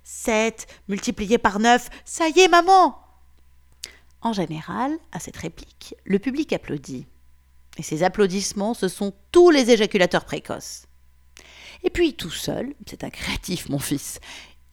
7 0.03 0.67
multiplié 0.87 1.37
par 1.37 1.59
9, 1.59 1.89
ça 2.03 2.27
y 2.27 2.39
est, 2.39 2.47
maman 2.47 2.97
En 4.21 4.33
général, 4.33 4.97
à 5.11 5.19
cette 5.19 5.37
réplique, 5.37 5.95
le 6.03 6.17
public 6.17 6.51
applaudit. 6.51 7.05
Et 7.77 7.83
ces 7.83 8.03
applaudissements, 8.03 8.73
ce 8.73 8.87
sont 8.87 9.13
tous 9.31 9.51
les 9.51 9.69
éjaculateurs 9.69 10.25
précoces. 10.25 10.87
Et 11.83 11.91
puis, 11.91 12.15
tout 12.15 12.31
seul, 12.31 12.73
c'est 12.87 13.03
un 13.03 13.09
créatif, 13.11 13.69
mon 13.69 13.79
fils, 13.79 14.19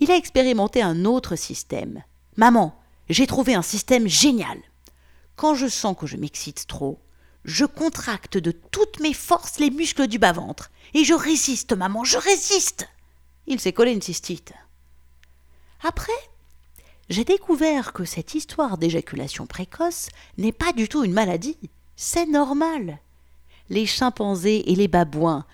il 0.00 0.10
a 0.10 0.16
expérimenté 0.16 0.80
un 0.82 1.04
autre 1.04 1.36
système. 1.36 2.02
Maman, 2.36 2.74
j'ai 3.08 3.26
trouvé 3.26 3.54
un 3.54 3.62
système 3.62 4.08
génial. 4.08 4.58
Quand 5.38 5.54
je 5.54 5.68
sens 5.68 5.96
que 5.96 6.08
je 6.08 6.16
m'excite 6.16 6.66
trop, 6.66 6.98
je 7.44 7.64
contracte 7.64 8.36
de 8.36 8.50
toutes 8.50 8.98
mes 8.98 9.14
forces 9.14 9.60
les 9.60 9.70
muscles 9.70 10.08
du 10.08 10.18
bas-ventre. 10.18 10.72
Et 10.94 11.04
je 11.04 11.14
résiste, 11.14 11.74
maman, 11.74 12.02
je 12.02 12.18
résiste. 12.18 12.88
Il 13.46 13.60
s'est 13.60 13.72
collé 13.72 13.92
une 13.92 14.02
cystite. 14.02 14.52
Après, 15.84 16.10
j'ai 17.08 17.22
découvert 17.22 17.92
que 17.92 18.04
cette 18.04 18.34
histoire 18.34 18.78
d'éjaculation 18.78 19.46
précoce 19.46 20.08
n'est 20.38 20.50
pas 20.50 20.72
du 20.72 20.88
tout 20.88 21.04
une 21.04 21.12
maladie. 21.12 21.56
C'est 21.94 22.26
normal. 22.26 22.98
Les 23.70 23.86
chimpanzés 23.86 24.72
et 24.72 24.74
les 24.74 24.88
babouins, 24.88 25.46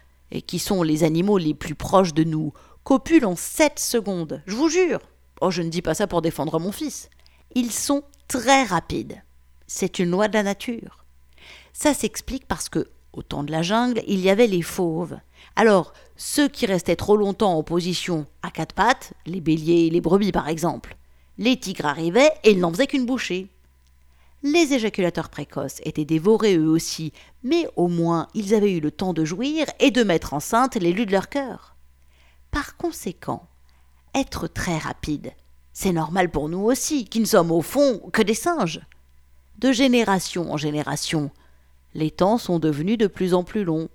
qui 0.47 0.61
sont 0.61 0.83
les 0.83 1.05
animaux 1.05 1.37
les 1.37 1.53
plus 1.53 1.75
proches 1.75 2.15
de 2.15 2.25
nous, 2.25 2.55
copulent 2.85 3.27
en 3.27 3.37
7 3.37 3.79
secondes. 3.79 4.43
Je 4.47 4.57
vous 4.57 4.71
jure. 4.71 5.01
Oh, 5.43 5.51
je 5.51 5.61
ne 5.61 5.69
dis 5.69 5.83
pas 5.83 5.93
ça 5.93 6.07
pour 6.07 6.23
défendre 6.23 6.59
mon 6.59 6.73
fils. 6.73 7.11
Ils 7.55 7.71
sont 7.71 8.03
très 8.29 8.63
rapides. 8.65 9.23
C'est 9.77 9.99
une 9.99 10.13
loi 10.13 10.29
de 10.29 10.35
la 10.35 10.45
nature. 10.45 11.05
Ça 11.73 11.95
s'explique 11.95 12.47
parce 12.47 12.69
que, 12.69 12.87
au 13.13 13.23
temps 13.23 13.43
de 13.43 13.51
la 13.51 13.63
jungle, 13.63 14.05
il 14.07 14.21
y 14.21 14.31
avait 14.31 14.47
les 14.47 14.63
fauves. 14.63 15.19
Alors, 15.57 15.93
ceux 16.15 16.47
qui 16.47 16.65
restaient 16.65 16.95
trop 16.95 17.17
longtemps 17.17 17.59
en 17.59 17.65
position 17.65 18.29
à 18.43 18.53
quatre 18.53 18.77
pattes, 18.77 19.15
les 19.27 19.41
béliers 19.41 19.87
et 19.87 19.91
les 19.91 20.01
brebis 20.01 20.31
par 20.31 20.49
exemple, 20.49 20.97
les 21.39 21.59
tigres 21.59 21.87
arrivaient 21.87 22.31
et 22.45 22.53
ils 22.53 22.61
n'en 22.61 22.71
faisaient 22.71 22.87
qu'une 22.87 23.05
bouchée. 23.05 23.49
Les 24.45 24.75
éjaculateurs 24.75 25.29
précoces 25.29 25.81
étaient 25.83 26.05
dévorés 26.05 26.57
eux 26.57 26.69
aussi, 26.69 27.13
mais 27.43 27.67
au 27.75 27.89
moins 27.89 28.29
ils 28.33 28.55
avaient 28.55 28.75
eu 28.75 28.81
le 28.81 28.93
temps 28.93 29.13
de 29.13 29.25
jouir 29.25 29.67
et 29.81 29.91
de 29.91 30.05
mettre 30.05 30.35
enceinte 30.35 30.77
l'élu 30.77 31.05
de 31.05 31.11
leur 31.11 31.29
cœur. 31.29 31.75
Par 32.53 32.77
conséquent, 32.77 33.49
être 34.15 34.47
très 34.47 34.79
rapide, 34.79 35.33
c'est 35.73 35.91
normal 35.91 36.31
pour 36.31 36.49
nous 36.49 36.61
aussi, 36.61 37.07
qui 37.07 37.19
ne 37.19 37.25
sommes 37.25 37.51
au 37.51 37.61
fond 37.61 37.99
que 38.13 38.23
des 38.23 38.35
singes. 38.35 38.81
De 39.59 39.73
génération 39.73 40.53
en 40.53 40.57
génération, 40.57 41.31
les 41.95 42.11
temps 42.11 42.39
sont 42.39 42.59
devenus 42.59 42.99
de 42.99 43.07
plus 43.07 43.35
en 43.35 43.45
plus 43.45 43.65
longs. 43.65 43.89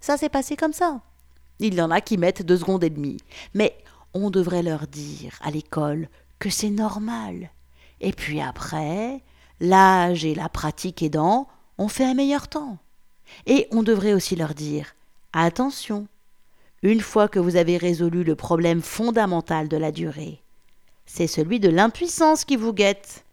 Ça 0.00 0.16
s'est 0.16 0.28
passé 0.28 0.56
comme 0.56 0.72
ça. 0.72 1.00
Il 1.60 1.74
y 1.74 1.80
en 1.80 1.90
a 1.90 2.00
qui 2.00 2.18
mettent 2.18 2.42
deux 2.42 2.58
secondes 2.58 2.84
et 2.84 2.90
demie. 2.90 3.18
Mais 3.54 3.76
on 4.14 4.30
devrait 4.30 4.62
leur 4.62 4.86
dire 4.86 5.38
à 5.42 5.50
l'école 5.50 6.08
que 6.38 6.50
c'est 6.50 6.70
normal. 6.70 7.50
Et 8.00 8.12
puis 8.12 8.40
après, 8.40 9.22
l'âge 9.60 10.24
et 10.24 10.34
la 10.34 10.48
pratique 10.48 11.02
aidant, 11.02 11.48
on 11.78 11.88
fait 11.88 12.04
un 12.04 12.14
meilleur 12.14 12.48
temps. 12.48 12.78
Et 13.46 13.66
on 13.72 13.82
devrait 13.82 14.14
aussi 14.14 14.36
leur 14.36 14.54
dire 14.54 14.94
attention, 15.32 16.06
une 16.82 17.00
fois 17.00 17.28
que 17.28 17.38
vous 17.38 17.56
avez 17.56 17.76
résolu 17.76 18.24
le 18.24 18.36
problème 18.36 18.82
fondamental 18.82 19.68
de 19.68 19.76
la 19.76 19.92
durée, 19.92 20.42
c'est 21.06 21.26
celui 21.26 21.60
de 21.60 21.68
l'impuissance 21.68 22.44
qui 22.44 22.56
vous 22.56 22.72
guette. 22.72 23.24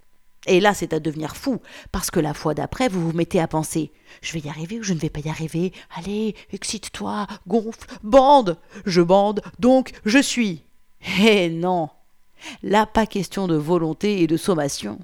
Et 0.48 0.60
là, 0.60 0.74
c'est 0.74 0.94
à 0.94 1.00
devenir 1.00 1.36
fou, 1.36 1.60
parce 1.92 2.12
que 2.12 2.20
la 2.20 2.34
fois 2.34 2.54
d'après, 2.54 2.88
vous 2.88 3.02
vous 3.02 3.18
mettez 3.18 3.40
à 3.40 3.48
penser 3.48 3.92
Je 4.22 4.34
vais 4.34 4.40
y 4.40 4.50
arriver 4.50 4.80
ou 4.80 4.84
je 4.84 4.94
ne 4.94 5.00
vais 5.00 5.10
pas 5.10 5.22
y 5.22 5.30
arriver? 5.30 5.74
Allez, 5.96 6.36
excite-toi, 6.52 7.28
gonfle, 7.48 7.88
bande 8.04 8.58
Je 8.86 9.02
bande, 9.02 9.42
donc 9.60 9.92
je 10.06 10.20
suis. 10.20 10.64
Eh 11.20 11.50
non 11.50 11.90
Là, 12.62 12.86
pas 12.86 13.08
question 13.08 13.48
de 13.48 13.56
volonté 13.56 14.22
et 14.22 14.28
de 14.28 14.38
sommation. 14.38 15.00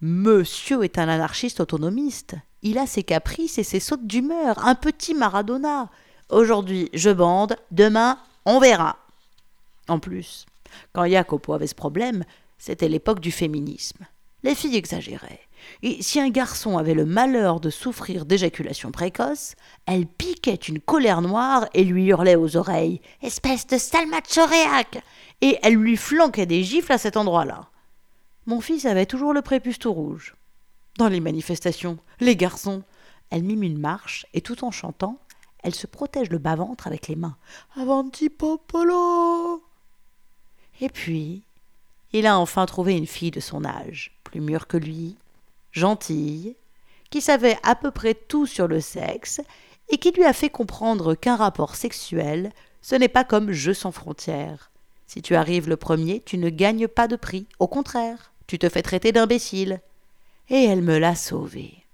Monsieur 0.00 0.84
est 0.84 0.98
un 0.98 1.08
anarchiste 1.08 1.60
autonomiste. 1.60 2.36
Il 2.62 2.78
a 2.78 2.86
ses 2.86 3.02
caprices 3.02 3.58
et 3.58 3.64
ses 3.64 3.80
sautes 3.80 4.06
d'humeur, 4.06 4.64
un 4.64 4.74
petit 4.74 5.14
Maradona. 5.14 5.90
Aujourd'hui, 6.30 6.88
je 6.94 7.10
bande, 7.10 7.56
demain, 7.70 8.18
on 8.44 8.60
verra. 8.60 8.96
En 9.88 9.98
plus, 9.98 10.46
quand 10.92 11.06
Jacopo 11.06 11.52
avait 11.52 11.66
ce 11.66 11.74
problème, 11.74 12.24
c'était 12.58 12.88
l'époque 12.88 13.20
du 13.20 13.32
féminisme. 13.32 14.06
Les 14.44 14.54
filles 14.54 14.76
exagéraient. 14.76 15.40
Et 15.82 16.02
si 16.02 16.20
un 16.20 16.28
garçon 16.28 16.76
avait 16.76 16.92
le 16.92 17.06
malheur 17.06 17.60
de 17.60 17.70
souffrir 17.70 18.26
d'éjaculation 18.26 18.90
précoce, 18.90 19.54
elle 19.86 20.06
piquait 20.06 20.54
une 20.54 20.80
colère 20.80 21.22
noire 21.22 21.66
et 21.72 21.82
lui 21.82 22.04
hurlait 22.06 22.36
aux 22.36 22.56
oreilles 22.56 23.00
Espèce 23.22 23.66
de 23.66 23.78
sale 23.78 24.06
machoréac 24.06 25.02
Et 25.40 25.58
elle 25.62 25.74
lui 25.74 25.96
flanquait 25.96 26.44
des 26.44 26.62
gifles 26.62 26.92
à 26.92 26.98
cet 26.98 27.16
endroit-là. 27.16 27.70
Mon 28.44 28.60
fils 28.60 28.84
avait 28.84 29.06
toujours 29.06 29.32
le 29.32 29.40
prépuce 29.40 29.78
tout 29.78 29.94
rouge. 29.94 30.36
Dans 30.98 31.08
les 31.08 31.20
manifestations, 31.20 31.98
les 32.20 32.36
garçons, 32.36 32.82
elle 33.30 33.44
mime 33.44 33.62
une 33.62 33.78
marche 33.78 34.26
et 34.34 34.42
tout 34.42 34.62
en 34.62 34.70
chantant, 34.70 35.18
elle 35.62 35.74
se 35.74 35.86
protège 35.86 36.28
le 36.28 36.36
bas-ventre 36.36 36.86
avec 36.86 37.08
les 37.08 37.16
mains. 37.16 37.38
Avanti 37.80 38.28
popolo 38.28 39.64
Et 40.82 40.90
puis, 40.90 41.44
il 42.14 42.26
a 42.26 42.38
enfin 42.38 42.64
trouvé 42.64 42.96
une 42.96 43.08
fille 43.08 43.32
de 43.32 43.40
son 43.40 43.64
âge 43.64 44.16
plus 44.22 44.40
mûre 44.40 44.66
que 44.66 44.76
lui, 44.76 45.16
gentille, 45.72 46.56
qui 47.10 47.20
savait 47.20 47.58
à 47.62 47.74
peu 47.74 47.90
près 47.90 48.14
tout 48.14 48.46
sur 48.46 48.68
le 48.68 48.80
sexe, 48.80 49.40
et 49.88 49.98
qui 49.98 50.12
lui 50.12 50.24
a 50.24 50.32
fait 50.32 50.48
comprendre 50.48 51.14
qu'un 51.14 51.36
rapport 51.36 51.74
sexuel, 51.74 52.52
ce 52.82 52.94
n'est 52.94 53.08
pas 53.08 53.24
comme 53.24 53.52
jeu 53.52 53.74
sans 53.74 53.92
frontières. 53.92 54.70
Si 55.06 55.22
tu 55.22 55.34
arrives 55.34 55.68
le 55.68 55.76
premier, 55.76 56.20
tu 56.24 56.38
ne 56.38 56.48
gagnes 56.48 56.88
pas 56.88 57.08
de 57.08 57.16
prix, 57.16 57.46
au 57.58 57.66
contraire, 57.66 58.32
tu 58.46 58.58
te 58.58 58.68
fais 58.68 58.82
traiter 58.82 59.12
d'imbécile. 59.12 59.80
Et 60.48 60.64
elle 60.64 60.82
me 60.82 60.98
l'a 60.98 61.14
sauvé. 61.14 61.84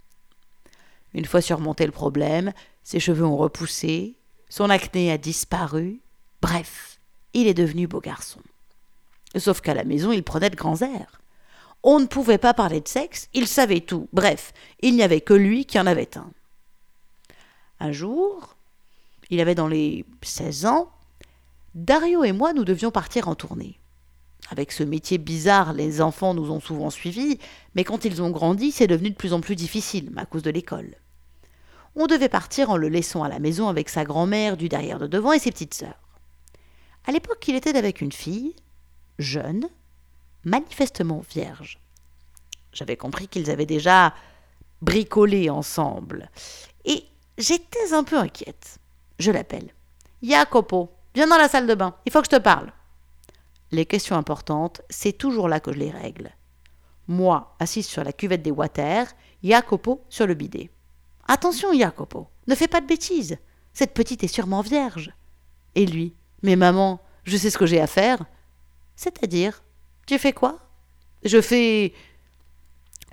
Une 1.14 1.24
fois 1.24 1.40
surmonté 1.40 1.86
le 1.86 1.92
problème, 1.92 2.52
ses 2.84 3.00
cheveux 3.00 3.24
ont 3.24 3.36
repoussé, 3.36 4.16
son 4.48 4.70
acné 4.70 5.10
a 5.10 5.18
disparu, 5.18 6.00
bref, 6.42 7.00
il 7.34 7.46
est 7.46 7.54
devenu 7.54 7.86
beau 7.86 8.00
garçon. 8.00 8.40
Sauf 9.36 9.60
qu'à 9.60 9.74
la 9.74 9.84
maison, 9.84 10.12
il 10.12 10.22
prenait 10.22 10.50
de 10.50 10.56
grands 10.56 10.82
airs. 10.82 11.20
On 11.82 11.98
ne 11.98 12.06
pouvait 12.06 12.38
pas 12.38 12.52
parler 12.52 12.80
de 12.80 12.88
sexe, 12.88 13.28
il 13.32 13.46
savait 13.46 13.80
tout. 13.80 14.08
Bref, 14.12 14.52
il 14.80 14.94
n'y 14.94 15.02
avait 15.02 15.20
que 15.20 15.34
lui 15.34 15.64
qui 15.64 15.78
en 15.78 15.86
avait 15.86 16.18
un. 16.18 16.30
Un 17.78 17.92
jour, 17.92 18.56
il 19.30 19.40
avait 19.40 19.54
dans 19.54 19.68
les 19.68 20.04
16 20.22 20.66
ans, 20.66 20.90
Dario 21.74 22.24
et 22.24 22.32
moi 22.32 22.52
nous 22.52 22.64
devions 22.64 22.90
partir 22.90 23.28
en 23.28 23.34
tournée. 23.34 23.78
Avec 24.50 24.72
ce 24.72 24.82
métier 24.82 25.18
bizarre, 25.18 25.72
les 25.72 26.00
enfants 26.00 26.34
nous 26.34 26.50
ont 26.50 26.60
souvent 26.60 26.90
suivis, 26.90 27.38
mais 27.74 27.84
quand 27.84 28.04
ils 28.04 28.20
ont 28.20 28.30
grandi, 28.30 28.72
c'est 28.72 28.88
devenu 28.88 29.10
de 29.10 29.14
plus 29.14 29.32
en 29.32 29.40
plus 29.40 29.54
difficile 29.54 30.10
à 30.16 30.26
cause 30.26 30.42
de 30.42 30.50
l'école. 30.50 30.96
On 31.94 32.06
devait 32.06 32.28
partir 32.28 32.70
en 32.70 32.76
le 32.76 32.88
laissant 32.88 33.22
à 33.22 33.28
la 33.28 33.38
maison 33.38 33.68
avec 33.68 33.88
sa 33.88 34.04
grand-mère 34.04 34.56
du 34.56 34.68
derrière 34.68 34.98
de 34.98 35.06
devant 35.06 35.32
et 35.32 35.38
ses 35.38 35.52
petites 35.52 35.74
sœurs. 35.74 36.00
À 37.06 37.12
l'époque, 37.12 37.46
il 37.46 37.54
était 37.54 37.76
avec 37.76 38.00
une 38.00 38.12
fille, 38.12 38.54
jeune, 39.20 39.68
manifestement 40.44 41.22
vierge. 41.30 41.78
J'avais 42.72 42.96
compris 42.96 43.28
qu'ils 43.28 43.50
avaient 43.50 43.66
déjà 43.66 44.14
bricolé 44.80 45.50
ensemble. 45.50 46.30
Et 46.84 47.04
J'étais 47.40 47.94
un 47.94 48.04
peu 48.04 48.18
inquiète. 48.18 48.78
Je 49.18 49.30
l'appelle. 49.30 49.72
Jacopo, 50.22 50.90
viens 51.14 51.26
dans 51.26 51.38
la 51.38 51.48
salle 51.48 51.66
de 51.66 51.74
bain, 51.74 51.94
il 52.04 52.12
faut 52.12 52.20
que 52.20 52.26
je 52.30 52.36
te 52.36 52.42
parle. 52.42 52.70
Les 53.70 53.86
questions 53.86 54.14
importantes, 54.14 54.82
c'est 54.90 55.14
toujours 55.14 55.48
là 55.48 55.58
que 55.58 55.72
je 55.72 55.78
les 55.78 55.90
règle. 55.90 56.32
Moi, 57.08 57.56
assise 57.58 57.86
sur 57.86 58.04
la 58.04 58.12
cuvette 58.12 58.42
des 58.42 58.50
water, 58.50 59.06
Jacopo 59.42 60.04
sur 60.10 60.26
le 60.26 60.34
bidet. 60.34 60.68
Attention, 61.28 61.72
Jacopo, 61.72 62.28
ne 62.46 62.54
fais 62.54 62.68
pas 62.68 62.82
de 62.82 62.86
bêtises. 62.86 63.38
Cette 63.72 63.94
petite 63.94 64.22
est 64.22 64.28
sûrement 64.28 64.60
vierge. 64.60 65.10
Et 65.74 65.86
lui, 65.86 66.12
mais 66.42 66.56
maman, 66.56 67.00
je 67.24 67.38
sais 67.38 67.48
ce 67.48 67.56
que 67.56 67.64
j'ai 67.64 67.80
à 67.80 67.86
faire. 67.86 68.18
C'est-à-dire, 69.00 69.62
tu 70.06 70.18
fais 70.18 70.34
quoi? 70.34 70.58
Je 71.24 71.40
fais 71.40 71.94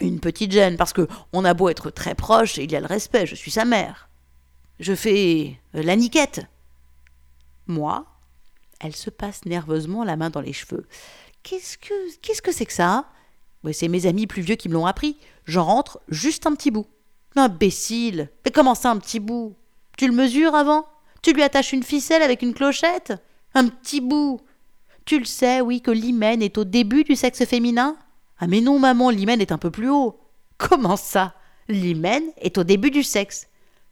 une 0.01 0.20
petite 0.20 0.51
gêne 0.51 0.75
parce 0.75 0.91
que 0.91 1.08
on 1.32 1.46
a 1.46 1.53
beau 1.53 1.70
être 1.70 1.91
très 1.91 2.13
proche, 2.13 2.58
il 2.58 2.70
y 2.70 2.75
a 2.75 2.82
le 2.82 2.88
respect, 2.88 3.25
je 3.25 3.36
suis 3.36 3.51
sa 3.51 3.63
mère. 3.63 4.10
Je 4.82 4.94
fais 4.94 5.58
euh, 5.75 5.84
la 5.84 5.96
niquette. 5.96 6.41
Moi, 7.67 8.06
elle 8.82 8.98
se 8.98 9.10
passe 9.10 9.46
nerveusement 9.46 10.03
la 10.03 10.17
main 10.17 10.29
dans 10.29 10.41
les 10.41 10.51
cheveux. 10.51 10.86
Qu'est-ce 11.44 11.77
que 11.77 12.17
qu'est-ce 12.17 12.41
que 12.41 12.51
c'est 12.51 12.65
que 12.65 12.74
ça? 12.74 13.06
C'est 13.72 13.88
mes 13.88 14.08
amis 14.08 14.27
plus 14.27 14.41
vieux 14.41 14.58
qui 14.58 14.67
me 14.67 14.74
l'ont 14.74 14.88
appris. 14.88 15.17
J'en 15.46 15.63
rentre 15.63 16.01
juste 16.10 16.48
un 16.48 16.53
petit 16.53 16.70
bout. 16.70 16.88
Imbécile 17.38 18.29
Mais 18.44 18.51
comment 18.51 18.75
ça 18.75 18.91
un 18.91 18.98
petit 18.98 19.22
bout? 19.22 19.56
Tu 19.98 20.06
le 20.06 20.13
mesures 20.13 20.53
avant? 20.53 20.86
Tu 21.22 21.32
lui 21.32 21.44
attaches 21.44 21.72
une 21.72 21.84
ficelle 21.84 22.24
avec 22.24 22.41
une 22.41 22.53
clochette? 22.53 23.13
Un 23.53 23.70
petit 23.70 24.01
bout 24.01 24.41
Tu 25.07 25.19
le 25.19 25.25
sais, 25.25 25.61
oui, 25.61 25.79
que 25.79 25.89
l'hymen 25.89 26.41
est 26.41 26.57
au 26.57 26.65
début 26.65 27.05
du 27.05 27.15
sexe 27.15 27.45
féminin? 27.45 27.95
Ah 28.39 28.47
mais 28.47 28.59
non, 28.59 28.77
maman, 28.77 29.09
l'hymen 29.09 29.39
est 29.39 29.53
un 29.53 29.57
peu 29.57 29.71
plus 29.71 29.89
haut. 29.89 30.19
Comment 30.57 30.97
ça? 30.97 31.33
L'hymen 31.69 32.23
est 32.35 32.57
au 32.57 32.65
début 32.65 32.91
du 32.91 33.03
sexe. 33.03 33.47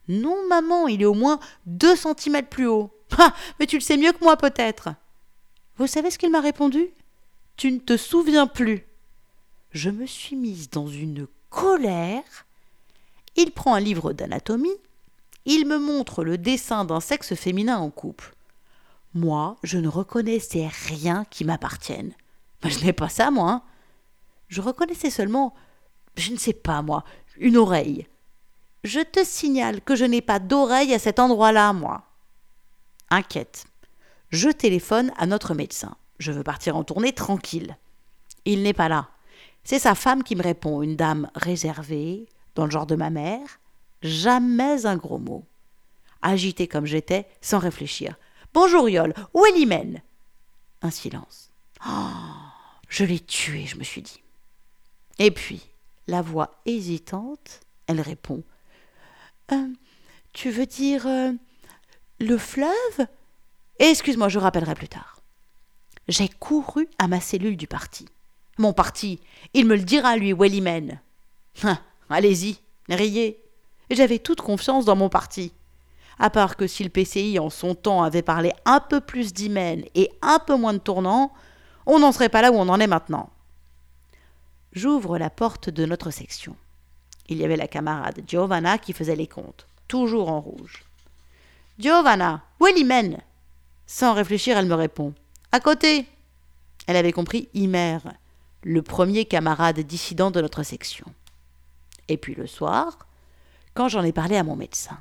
Non, 0.09 0.45
maman, 0.49 0.89
il 0.89 1.01
est 1.01 1.05
au 1.05 1.13
moins 1.13 1.39
deux 1.65 1.95
centimètres 1.95 2.49
plus 2.49 2.67
haut. 2.67 2.91
Ah, 3.17 3.33
mais 3.59 3.65
tu 3.65 3.77
le 3.77 3.81
sais 3.81 3.95
mieux 3.95 4.11
que 4.11 4.25
moi 4.25 4.35
peut-être. 4.35 4.89
Vous 5.77 5.87
savez 5.87 6.11
ce 6.11 6.17
qu'il 6.17 6.31
m'a 6.31 6.41
répondu? 6.41 6.89
Tu 7.55 7.71
ne 7.71 7.79
te 7.79 7.95
souviens 7.95 8.45
plus. 8.45 8.83
Je 9.71 9.89
me 9.89 10.05
suis 10.05 10.35
mise 10.35 10.69
dans 10.69 10.87
une 10.87 11.27
colère. 11.49 12.45
Il 13.37 13.51
prend 13.51 13.73
un 13.73 13.79
livre 13.79 14.11
d'anatomie. 14.11 14.75
Il 15.45 15.65
me 15.65 15.77
montre 15.77 16.25
le 16.25 16.37
dessin 16.37 16.83
d'un 16.83 16.99
sexe 16.99 17.35
féminin 17.35 17.77
en 17.77 17.89
couple. 17.89 18.34
Moi, 19.15 19.57
je 19.63 19.79
ne 19.79 19.87
reconnaissais 19.87 20.69
rien 20.87 21.25
qui 21.31 21.43
m'appartienne. 21.43 22.13
je 22.63 22.85
n'ai 22.85 22.93
pas 22.93 23.09
ça, 23.09 23.31
moi. 23.31 23.49
Hein. 23.49 23.61
Je 24.49 24.61
reconnaissais 24.61 25.09
seulement, 25.09 25.55
je 26.17 26.31
ne 26.31 26.37
sais 26.37 26.53
pas, 26.53 26.83
moi, 26.83 27.03
une 27.37 27.57
oreille. 27.57 28.05
Je 28.83 28.99
te 28.99 29.23
signale 29.23 29.81
que 29.81 29.95
je 29.95 30.05
n'ai 30.05 30.21
pas 30.21 30.37
d'oreille 30.37 30.93
à 30.93 30.99
cet 30.99 31.17
endroit-là, 31.17 31.73
moi 31.73 32.05
inquiète. 33.09 33.65
Je 34.29 34.49
téléphone 34.49 35.11
à 35.17 35.25
notre 35.25 35.53
médecin. 35.53 35.95
Je 36.19 36.31
veux 36.31 36.43
partir 36.43 36.75
en 36.75 36.83
tournée 36.83 37.13
tranquille. 37.13 37.77
Il 38.45 38.63
n'est 38.63 38.73
pas 38.73 38.89
là. 38.89 39.09
C'est 39.63 39.79
sa 39.79 39.95
femme 39.95 40.23
qui 40.23 40.35
me 40.35 40.43
répond, 40.43 40.81
une 40.81 40.95
dame 40.95 41.29
réservée, 41.35 42.27
dans 42.53 42.65
le 42.65 42.71
genre 42.71 42.85
de 42.85 42.95
ma 42.95 43.09
mère. 43.09 43.59
Jamais 44.01 44.85
un 44.85 44.97
gros 44.97 45.17
mot. 45.17 45.43
Agité 46.21 46.67
comme 46.67 46.85
j'étais, 46.85 47.27
sans 47.41 47.59
réfléchir. 47.59 48.15
Bonjour 48.55 48.87
Yol, 48.87 49.13
où 49.33 49.43
Un 50.81 50.89
silence. 50.89 51.49
Oh, 51.85 51.91
je 52.87 53.03
l'ai 53.03 53.19
tué, 53.19 53.65
je 53.65 53.75
me 53.75 53.83
suis 53.83 54.01
dit. 54.01 54.21
Et 55.19 55.29
puis, 55.29 55.61
la 56.07 56.21
voix 56.21 56.55
hésitante, 56.65 57.59
elle 57.87 57.99
répond 57.99 58.43
euh, 59.51 59.67
Tu 60.31 60.51
veux 60.51 60.65
dire 60.65 61.05
euh, 61.05 61.33
le 62.21 62.37
fleuve? 62.37 63.07
Excuse-moi, 63.79 64.29
je 64.29 64.39
rappellerai 64.39 64.75
plus 64.75 64.87
tard. 64.87 65.19
J'ai 66.07 66.29
couru 66.29 66.87
à 66.97 67.09
ma 67.09 67.19
cellule 67.19 67.57
du 67.57 67.67
parti. 67.67 68.07
Mon 68.57 68.71
parti, 68.71 69.19
il 69.53 69.65
me 69.65 69.75
le 69.75 69.83
dira, 69.83 70.15
lui, 70.15 70.31
Wellyman. 70.31 71.01
Hein, 71.63 71.77
allez-y, 72.09 72.57
riez. 72.87 73.37
J'avais 73.91 74.19
toute 74.19 74.39
confiance 74.39 74.85
dans 74.85 74.95
mon 74.95 75.09
parti. 75.09 75.51
À 76.19 76.29
part 76.29 76.55
que 76.55 76.67
si 76.67 76.83
le 76.83 76.89
PCI 76.89 77.39
en 77.39 77.49
son 77.49 77.75
temps 77.75 78.03
avait 78.03 78.21
parlé 78.21 78.53
un 78.65 78.79
peu 78.79 79.01
plus 79.01 79.33
d'hymen 79.33 79.83
et 79.95 80.11
un 80.21 80.39
peu 80.39 80.55
moins 80.55 80.73
de 80.73 80.79
tournant, 80.79 81.33
on 81.85 81.99
n'en 81.99 82.11
serait 82.11 82.29
pas 82.29 82.41
là 82.41 82.51
où 82.51 82.55
on 82.55 82.69
en 82.69 82.79
est 82.79 82.87
maintenant. 82.87 83.29
J'ouvre 84.71 85.17
la 85.17 85.29
porte 85.29 85.69
de 85.69 85.85
notre 85.85 86.11
section. 86.11 86.55
Il 87.27 87.37
y 87.37 87.45
avait 87.45 87.57
la 87.57 87.67
camarade 87.67 88.21
Giovanna 88.27 88.77
qui 88.77 88.93
faisait 88.93 89.15
les 89.15 89.27
comptes, 89.27 89.67
toujours 89.87 90.29
en 90.29 90.39
rouge. 90.39 90.83
Giovanna, 91.79 92.41
où 92.59 92.67
est 92.67 92.73
l'hymen? 92.73 93.17
Sans 93.87 94.13
réfléchir, 94.13 94.57
elle 94.57 94.67
me 94.67 94.75
répond 94.75 95.13
À 95.51 95.59
côté. 95.59 96.07
Elle 96.87 96.95
avait 96.95 97.11
compris 97.11 97.49
Imer, 97.53 97.97
le 98.63 98.81
premier 98.81 99.25
camarade 99.25 99.79
dissident 99.79 100.31
de 100.31 100.41
notre 100.41 100.63
section. 100.63 101.05
Et 102.07 102.17
puis 102.17 102.35
le 102.35 102.47
soir, 102.47 103.07
quand 103.73 103.87
j'en 103.87 104.03
ai 104.03 104.11
parlé 104.11 104.37
à 104.37 104.43
mon 104.43 104.55
médecin. 104.55 104.97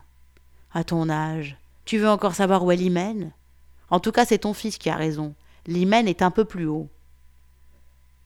À 0.75 0.85
ton 0.85 1.09
âge, 1.09 1.57
tu 1.87 1.99
veux 1.99 2.09
encore 2.09 2.35
savoir 2.35 2.65
où 2.65 2.71
est 2.71 2.77
l'hymen 2.77 3.33
En 3.91 4.01
tout 4.01 4.13
cas, 4.13 4.27
c'est 4.27 4.39
ton 4.39 4.53
fils 4.53 4.77
qui 4.77 4.91
a 4.91 4.97
raison. 4.97 5.35
L'hymen 5.67 6.07
est 6.07 6.21
un 6.21 6.31
peu 6.31 6.45
plus 6.45 6.67
haut. 6.67 6.89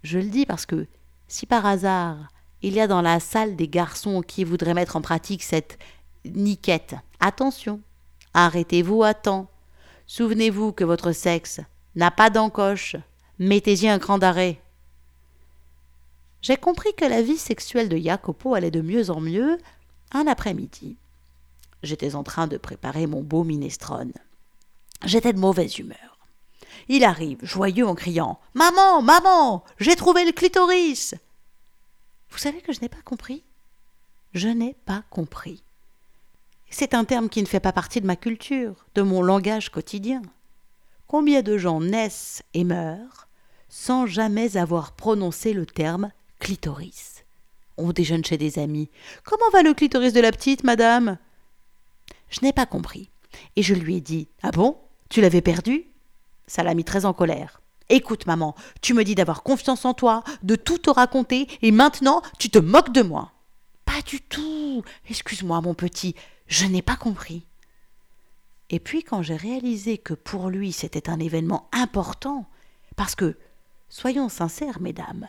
Je 0.03 0.19
le 0.19 0.29
dis 0.29 0.47
parce 0.47 0.67
que, 0.67 0.87
si 1.29 1.47
par 1.47 1.65
hasard, 1.67 2.17
il 2.63 2.73
y 2.73 2.81
a 2.81 2.87
dans 2.89 3.03
la 3.03 3.21
salle 3.21 3.55
des 3.55 3.69
garçons 3.69 4.23
qui 4.23 4.43
voudraient 4.43 4.75
mettre 4.75 4.97
en 4.97 5.03
pratique 5.03 5.45
cette 5.45 5.79
niquette, 6.25 6.97
attention, 7.21 7.81
Arrêtez-vous 8.35 9.03
à 9.03 9.15
temps. 9.15 9.51
Souvenez-vous 10.07 10.73
que 10.73 10.85
votre 10.85 11.13
sexe 11.13 11.61
n'a 11.97 12.11
pas 12.11 12.31
d'encoche. 12.31 12.97
Mettez-y 13.39 13.89
un 13.89 13.99
cran 13.99 14.19
d'arrêt. 14.19 14.61
J'ai 16.41 16.57
compris 16.57 16.95
que 16.95 17.05
la 17.05 17.23
vie 17.23 17.37
sexuelle 17.37 17.89
de 17.89 17.97
Jacopo 17.97 18.55
allait 18.55 18.71
de 18.71 18.81
mieux 18.81 19.11
en 19.11 19.21
mieux 19.21 19.59
un 20.13 20.27
après-midi. 20.27 20.97
J'étais 21.83 22.15
en 22.15 22.25
train 22.25 22.47
de 22.47 22.57
préparer 22.57 23.07
mon 23.07 23.23
beau 23.23 23.45
minestrone. 23.45 24.13
J'étais 25.05 25.33
de 25.33 25.39
mauvaise 25.39 25.79
humeur. 25.79 26.19
Il 26.89 27.05
arrive, 27.05 27.39
joyeux, 27.43 27.87
en 27.87 27.95
criant 27.95 28.41
Maman, 28.55 29.03
maman, 29.03 29.65
j'ai 29.79 29.95
trouvé 29.95 30.25
le 30.25 30.33
clitoris 30.33 31.15
Vous 32.31 32.39
savez 32.39 32.61
que 32.61 32.73
je 32.73 32.81
n'ai 32.81 32.89
pas 32.89 33.03
compris? 33.05 33.45
Je 34.33 34.49
n'ai 34.49 34.75
pas 34.87 35.05
compris. 35.11 35.63
C'est 36.71 36.95
un 36.95 37.05
terme 37.05 37.29
qui 37.29 37.43
ne 37.43 37.47
fait 37.47 37.61
pas 37.61 37.73
partie 37.73 38.01
de 38.01 38.07
ma 38.07 38.17
culture, 38.17 38.87
de 38.95 39.03
mon 39.03 39.23
langage 39.23 39.71
quotidien. 39.71 40.23
Combien 41.07 41.43
de 41.43 41.57
gens 41.57 41.81
naissent 41.81 42.43
et 42.55 42.65
meurent 42.65 43.29
sans 43.71 44.07
jamais 44.07 44.57
avoir 44.57 44.93
prononcé 44.93 45.53
le 45.53 45.67
terme 45.67 46.11
clitoris? 46.39 47.25
On 47.77 47.93
déjeune 47.93 48.25
chez 48.25 48.37
des 48.37 48.59
amis. 48.59 48.91
Comment 49.25 49.51
va 49.53 49.63
le 49.63 49.73
clitoris 49.73 50.13
de 50.13 50.21
la 50.21 50.33
petite, 50.33 50.65
madame? 50.65 51.19
Je 52.31 52.41
n'ai 52.43 52.53
pas 52.53 52.67
compris. 52.67 53.11
Et 53.57 53.63
je 53.63 53.75
lui 53.75 53.97
ai 53.97 54.01
dit 54.01 54.29
Ah 54.43 54.51
bon? 54.51 54.79
Tu 55.09 55.21
l'avais 55.21 55.41
perdu? 55.41 55.87
Ça 56.47 56.63
l'a 56.63 56.75
mis 56.75 56.85
très 56.85 57.05
en 57.05 57.13
colère. 57.13 57.61
Écoute, 57.91 58.27
maman, 58.27 58.55
tu 58.83 58.93
me 58.93 59.05
dis 59.05 59.15
d'avoir 59.15 59.43
confiance 59.43 59.85
en 59.85 59.95
toi, 59.95 60.23
de 60.43 60.57
tout 60.57 60.79
te 60.79 60.91
raconter, 60.91 61.49
et 61.63 61.71
maintenant 61.71 62.21
tu 62.39 62.51
te 62.51 62.59
moques 62.59 62.93
de 62.93 63.03
moi. 63.03 63.33
Pas 63.87 64.03
du 64.03 64.21
tout. 64.21 64.83
Excuse-moi, 65.09 65.61
mon 65.63 65.75
petit, 65.75 66.15
je 66.47 66.67
n'ai 66.67 66.83
pas 66.83 66.97
compris. 66.97 67.47
Et 68.71 68.81
puis 68.81 69.03
quand 69.03 69.23
j'ai 69.23 69.37
réalisé 69.37 69.97
que 69.97 70.13
pour 70.13 70.51
lui 70.51 70.73
c'était 70.73 71.09
un 71.09 71.19
événement 71.19 71.69
important, 71.73 72.47
parce 72.97 73.15
que, 73.15 73.39
soyons 73.89 74.29
sincères, 74.29 74.81
mesdames, 74.81 75.29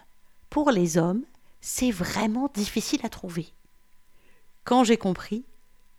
pour 0.50 0.72
les 0.72 0.98
hommes, 0.98 1.24
c'est 1.62 1.92
vraiment 1.92 2.50
difficile 2.54 3.00
à 3.04 3.10
trouver. 3.10 3.48
Quand 4.66 4.84
j'ai 4.84 4.98
compris, 4.98 5.46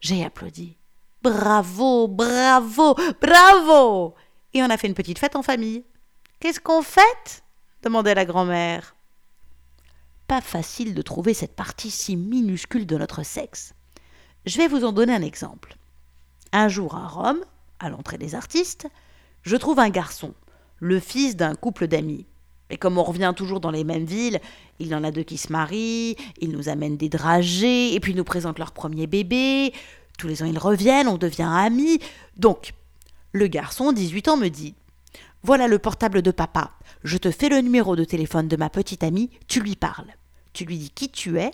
j'ai 0.01 0.25
applaudi. 0.25 0.77
Bravo, 1.23 2.09
bravo, 2.09 2.95
bravo 3.21 4.15
Et 4.55 4.63
on 4.63 4.71
a 4.71 4.77
fait 4.79 4.87
une 4.87 4.95
petite 4.95 5.19
fête 5.19 5.37
en 5.37 5.43
famille. 5.43 5.85
Qu'est-ce 6.39 6.61
qu'on 6.61 6.83
fête? 6.83 7.45
demandait 7.83 8.15
la 8.15 8.25
grand-mère. 8.25 8.97
Pas 10.27 10.41
facile 10.41 10.95
de 10.95 11.03
trouver 11.03 11.35
cette 11.35 11.57
partie 11.57 11.91
si 11.91 12.17
minuscule 12.17 12.87
de 12.87 12.97
notre 12.97 13.23
sexe. 13.23 13.75
Je 14.47 14.57
vais 14.57 14.69
vous 14.69 14.85
en 14.85 14.93
donner 14.93 15.15
un 15.15 15.23
exemple. 15.23 15.77
Un 16.53 16.69
jour 16.69 16.95
à 16.95 17.07
Rome, 17.07 17.45
à 17.79 17.91
l'entrée 17.91 18.19
des 18.19 18.35
artistes, 18.35 18.89
je 19.43 19.57
trouve 19.57 19.79
un 19.79 19.91
garçon, 19.91 20.35
le 20.79 21.01
fils 21.01 21.37
d'un 21.37 21.55
couple 21.55 21.87
d'amis. 21.87 22.27
Et 22.71 22.79
comme 22.79 22.99
on 22.99 23.03
revient 23.03 23.35
toujours 23.37 23.61
dans 23.61 23.71
les 23.71 23.85
mêmes 23.85 24.05
villes, 24.05 24.41
il 24.79 24.87
y 24.87 24.95
en 24.95 25.05
a 25.05 25.11
deux 25.11 25.25
qui 25.25 25.37
se 25.37 25.53
marient, 25.53 26.17
ils 26.41 26.51
nous 26.51 26.69
amènent 26.69 26.97
des 26.97 27.09
dragées, 27.09 27.95
et 27.95 28.01
puis 28.01 28.15
nous 28.15 28.25
présentent 28.25 28.59
leur 28.59 28.73
premier 28.73 29.07
bébé. 29.07 29.73
Tous 30.21 30.29
les 30.29 30.43
ans, 30.43 30.47
ils 30.47 30.59
reviennent, 30.59 31.09
on 31.09 31.17
devient 31.17 31.49
amis. 31.51 31.99
Donc, 32.37 32.75
le 33.33 33.47
garçon, 33.47 33.91
18 33.91 34.29
ans, 34.29 34.37
me 34.37 34.49
dit 34.49 34.75
Voilà 35.43 35.67
le 35.67 35.79
portable 35.79 36.21
de 36.21 36.31
papa. 36.31 36.73
Je 37.05 37.17
te 37.17 37.31
fais 37.31 37.49
le 37.49 37.63
numéro 37.63 37.97
de 37.97 38.05
téléphone 38.05 38.47
de 38.47 38.57
ma 38.57 38.69
petite 38.69 39.03
amie, 39.03 39.31
tu 39.49 39.61
lui 39.61 39.77
parles. 39.77 40.13
Tu 40.53 40.67
lui 40.67 40.77
dis 40.77 40.91
qui 40.91 41.09
tu 41.09 41.39
es. 41.39 41.53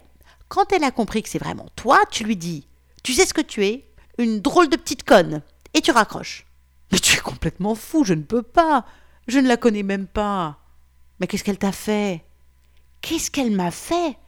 Quand 0.48 0.72
elle 0.72 0.82
a 0.82 0.90
compris 0.90 1.22
que 1.22 1.28
c'est 1.28 1.38
vraiment 1.38 1.68
toi, 1.76 2.00
tu 2.10 2.24
lui 2.24 2.36
dis 2.36 2.66
tu 3.04 3.12
sais 3.12 3.24
ce 3.24 3.34
que 3.34 3.40
tu 3.40 3.64
es? 3.64 3.84
Une 4.18 4.40
drôle 4.40 4.68
de 4.68 4.74
petite 4.74 5.04
conne, 5.04 5.42
et 5.74 5.80
tu 5.80 5.92
raccroches. 5.92 6.44
Mais 6.90 6.98
tu 6.98 7.16
es 7.16 7.20
complètement 7.20 7.76
fou, 7.76 8.02
je 8.02 8.14
ne 8.14 8.22
peux 8.22 8.42
pas. 8.42 8.84
Je 9.28 9.38
ne 9.38 9.46
la 9.46 9.56
connais 9.56 9.84
même 9.84 10.08
pas. 10.08 10.58
Mais 11.20 11.28
qu'est-ce 11.28 11.44
qu'elle 11.44 11.56
t'a 11.56 11.70
fait? 11.70 12.24
Qu'est-ce 13.00 13.30
qu'elle 13.30 13.52
m'a 13.52 13.70
fait? 13.70 14.18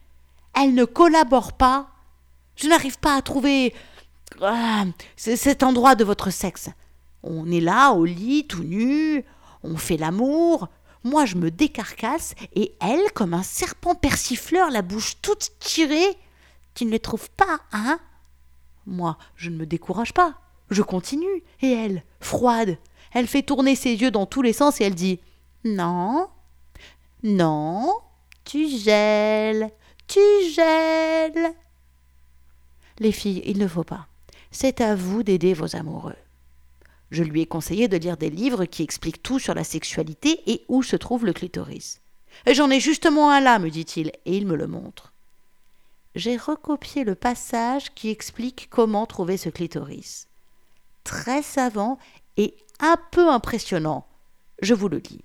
Elle 0.54 0.74
ne 0.74 0.84
collabore 0.84 1.54
pas. 1.54 1.88
Je 2.54 2.68
n'arrive 2.68 3.00
pas 3.00 3.16
à 3.16 3.22
trouver 3.22 3.74
ah, 4.40 4.84
cet 5.16 5.62
endroit 5.62 5.94
de 5.94 6.04
votre 6.04 6.30
sexe. 6.30 6.70
On 7.22 7.50
est 7.50 7.60
là, 7.60 7.92
au 7.92 8.04
lit, 8.04 8.46
tout 8.46 8.62
nu, 8.62 9.24
on 9.62 9.76
fait 9.76 9.96
l'amour. 9.96 10.68
Moi, 11.04 11.24
je 11.24 11.36
me 11.36 11.50
décarcasse, 11.50 12.34
et 12.54 12.74
elle, 12.80 13.12
comme 13.14 13.34
un 13.34 13.42
serpent 13.42 13.94
persifleur, 13.94 14.70
la 14.70 14.82
bouche 14.82 15.20
toute 15.22 15.50
tirée. 15.58 16.16
Tu 16.74 16.84
ne 16.84 16.90
les 16.90 17.00
trouves 17.00 17.30
pas, 17.30 17.60
hein? 17.72 17.98
Moi, 18.86 19.18
je 19.36 19.50
ne 19.50 19.56
me 19.56 19.66
décourage 19.66 20.14
pas. 20.14 20.34
Je 20.70 20.82
continue. 20.82 21.42
Et 21.60 21.72
elle, 21.72 22.04
froide, 22.20 22.78
elle 23.12 23.26
fait 23.26 23.42
tourner 23.42 23.74
ses 23.74 23.94
yeux 23.94 24.10
dans 24.10 24.26
tous 24.26 24.42
les 24.42 24.52
sens 24.52 24.80
et 24.80 24.84
elle 24.84 24.94
dit 24.94 25.20
Non, 25.64 26.28
non, 27.22 27.94
tu 28.44 28.68
gèles, 28.68 29.70
tu 30.06 30.20
gèles. 30.54 31.54
Les 32.98 33.12
filles, 33.12 33.42
il 33.44 33.58
ne 33.58 33.68
faut 33.68 33.84
pas. 33.84 34.06
C'est 34.50 34.80
à 34.80 34.94
vous 34.94 35.22
d'aider 35.22 35.54
vos 35.54 35.76
amoureux. 35.76 36.16
Je 37.10 37.22
lui 37.22 37.42
ai 37.42 37.46
conseillé 37.46 37.88
de 37.88 37.96
lire 37.96 38.16
des 38.16 38.30
livres 38.30 38.64
qui 38.64 38.82
expliquent 38.82 39.22
tout 39.22 39.38
sur 39.38 39.54
la 39.54 39.64
sexualité 39.64 40.42
et 40.50 40.64
où 40.68 40.82
se 40.82 40.96
trouve 40.96 41.24
le 41.24 41.32
clitoris. 41.32 42.00
J'en 42.46 42.70
ai 42.70 42.80
justement 42.80 43.30
un 43.30 43.40
là, 43.40 43.58
me 43.58 43.70
dit-il, 43.70 44.08
et 44.24 44.36
il 44.36 44.46
me 44.46 44.56
le 44.56 44.66
montre. 44.66 45.12
J'ai 46.14 46.36
recopié 46.36 47.04
le 47.04 47.14
passage 47.14 47.94
qui 47.94 48.10
explique 48.10 48.68
comment 48.70 49.06
trouver 49.06 49.36
ce 49.36 49.48
clitoris. 49.48 50.28
Très 51.04 51.42
savant 51.42 51.98
et 52.36 52.56
un 52.80 52.96
peu 53.10 53.30
impressionnant. 53.30 54.06
Je 54.60 54.74
vous 54.74 54.88
le 54.88 55.00
dis. 55.00 55.24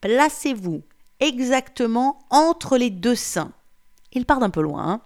Placez-vous 0.00 0.82
exactement 1.20 2.18
entre 2.30 2.76
les 2.76 2.90
deux 2.90 3.14
seins. 3.14 3.52
Il 4.12 4.26
part 4.26 4.38
d'un 4.38 4.50
peu 4.50 4.62
loin. 4.62 4.86
Hein. 4.86 5.00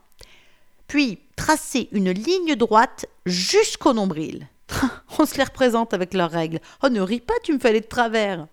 Puis 0.87 1.21
tracez 1.39 1.89
une 1.93 2.11
ligne 2.11 2.57
droite 2.57 3.07
jusqu'au 3.25 3.95
nombril. 3.95 4.49
On 5.19 5.25
se 5.25 5.37
les 5.37 5.45
représente 5.45 5.95
avec 5.95 6.13
leurs 6.13 6.31
règles. 6.31 6.61
Oh, 6.83 6.89
ne 6.91 7.01
ris 7.01 7.21
pas, 7.21 7.35
tu 7.43 7.55
me 7.55 7.59
fais 7.59 7.69
aller 7.69 7.81
de 7.81 7.87
travers. 7.87 8.47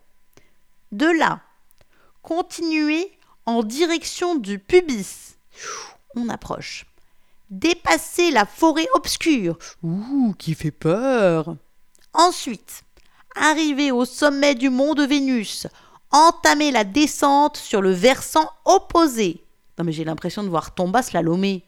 De 0.92 1.08
là, 1.08 1.42
continuez 2.22 3.12
en 3.46 3.64
direction 3.64 4.36
du 4.36 4.60
pubis. 4.60 5.36
On 6.16 6.30
approche. 6.30 6.86
Dépassez 7.50 8.32
la 8.32 8.46
forêt 8.46 8.88
obscure. 8.94 9.58
Ouh, 9.84 10.34
qui 10.38 10.54
fait 10.54 10.72
peur. 10.72 11.56
Ensuite, 12.14 12.84
arrivez 13.36 13.92
au 13.92 14.06
sommet 14.06 14.56
du 14.56 14.70
mont 14.70 14.94
de 14.94 15.04
Vénus. 15.04 15.68
Entamez 16.12 16.72
la 16.72 16.84
descente 16.84 17.58
sur 17.58 17.82
le 17.82 17.92
versant 17.92 18.50
opposé. 18.64 19.44
Non 19.78 19.84
mais 19.84 19.92
j'ai 19.92 20.06
l'impression 20.06 20.44
de 20.44 20.50
voir 20.50 20.74
Tomba 20.74 21.02
slalomer. 21.02 21.66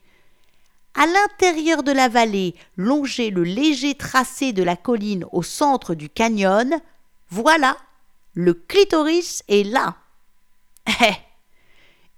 À 0.93 1.05
l'intérieur 1.05 1.83
de 1.83 1.91
la 1.91 2.09
vallée, 2.09 2.55
longez 2.75 3.29
le 3.29 3.43
léger 3.43 3.95
tracé 3.95 4.51
de 4.53 4.63
la 4.63 4.75
colline 4.75 5.25
au 5.31 5.43
centre 5.43 5.93
du 5.93 6.09
canyon. 6.09 6.79
Voilà, 7.29 7.77
le 8.33 8.53
clitoris 8.53 9.43
est 9.47 9.63
là. 9.63 9.95
Eh, 11.01 11.13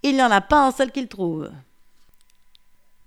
il 0.04 0.16
n'y 0.16 0.22
en 0.22 0.32
a 0.32 0.42
pas 0.42 0.68
un 0.68 0.72
seul 0.72 0.92
qu'il 0.92 1.08
trouve. 1.08 1.50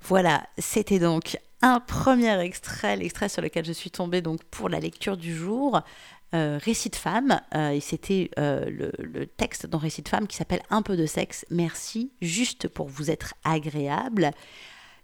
Voilà, 0.02 0.44
c'était 0.58 0.98
donc 0.98 1.38
un 1.62 1.78
premier 1.78 2.38
extrait, 2.40 2.96
l'extrait 2.96 3.28
sur 3.28 3.40
lequel 3.40 3.64
je 3.64 3.72
suis 3.72 3.90
tombée 3.90 4.20
donc 4.20 4.42
pour 4.44 4.68
la 4.68 4.80
lecture 4.80 5.16
du 5.16 5.34
jour. 5.34 5.80
Euh, 6.34 6.58
Récit 6.62 6.88
de 6.88 6.96
femme, 6.96 7.42
euh, 7.54 7.72
et 7.72 7.80
c'était 7.80 8.30
euh, 8.38 8.64
le, 8.70 8.90
le, 8.98 9.26
texte 9.26 9.66
dans 9.66 9.76
Récit 9.76 10.00
de 10.00 10.08
femme 10.08 10.26
qui 10.26 10.34
s'appelle 10.34 10.62
Un 10.70 10.80
peu 10.80 10.96
de 10.96 11.04
sexe, 11.04 11.44
merci, 11.50 12.10
juste 12.22 12.68
pour 12.68 12.88
vous 12.88 13.10
être 13.10 13.34
agréable 13.44 14.30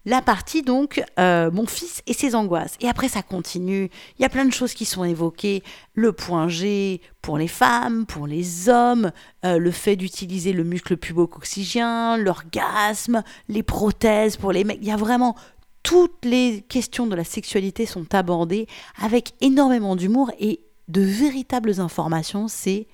la 0.09 0.23
partie 0.23 0.62
donc 0.62 1.05
euh, 1.18 1.51
mon 1.51 1.66
fils 1.66 2.03
et 2.07 2.14
ses 2.14 2.35
angoisses. 2.35 2.77
Et 2.81 2.88
après 2.88 3.09
ça 3.09 3.23
continue, 3.23 3.90
il 4.18 4.23
y 4.23 4.25
a 4.25 4.31
plein 4.31 4.47
de 4.47 4.53
choses 4.53 4.73
qui 4.73 4.87
sont 4.87 5.05
évoquées, 5.05 5.62
le 5.92 6.12
point 6.12 6.49
G 6.49 7.03
pour 7.21 7.37
les 7.37 7.47
femmes, 7.47 8.07
pour 8.07 8.27
les 8.27 8.71
hommes, 8.71 9.12
euh, 9.44 9.59
le 9.59 9.71
fait 9.71 9.97
d'utiliser 9.97 10.55
le 10.55 10.64
muscle 10.64 10.97
pubococcygien, 10.97 12.16
l'orgasme, 12.16 13.23
les 13.49 13.62
prothèses 13.62 14.38
pour 14.38 14.51
les 14.51 14.64
mecs, 14.64 14.79
il 14.81 14.88
y 14.88 14.90
a 14.90 14.97
vraiment 14.97 15.37
toutes 15.83 16.25
les 16.25 16.64
questions 16.66 17.07
de 17.07 17.14
la 17.14 17.25
sexualité 17.25 17.85
sont 17.85 18.14
abordées 18.14 18.66
avec 19.03 19.35
énormément 19.42 19.94
d'humour 19.94 20.33
et 20.40 20.61
de 20.88 21.03
véritables 21.03 21.81
informations, 21.81 22.49
c'est 22.49 22.87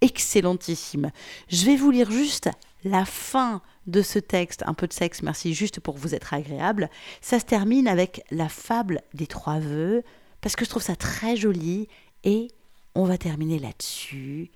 excellentissime. 0.00 1.12
Je 1.48 1.64
vais 1.64 1.76
vous 1.76 1.92
lire 1.92 2.10
juste 2.10 2.50
la 2.82 3.04
fin 3.04 3.62
de 3.90 4.02
ce 4.02 4.18
texte, 4.18 4.62
un 4.66 4.74
peu 4.74 4.86
de 4.86 4.92
sexe, 4.92 5.22
merci, 5.22 5.54
juste 5.54 5.80
pour 5.80 5.96
vous 5.96 6.14
être 6.14 6.34
agréable, 6.34 6.90
ça 7.20 7.38
se 7.38 7.44
termine 7.44 7.88
avec 7.88 8.22
la 8.30 8.48
fable 8.48 9.02
des 9.14 9.26
trois 9.26 9.58
vœux, 9.58 10.02
parce 10.40 10.56
que 10.56 10.64
je 10.64 10.70
trouve 10.70 10.82
ça 10.82 10.96
très 10.96 11.36
joli, 11.36 11.88
et 12.24 12.48
on 12.94 13.04
va 13.04 13.18
terminer 13.18 13.58
là-dessus. 13.58 14.50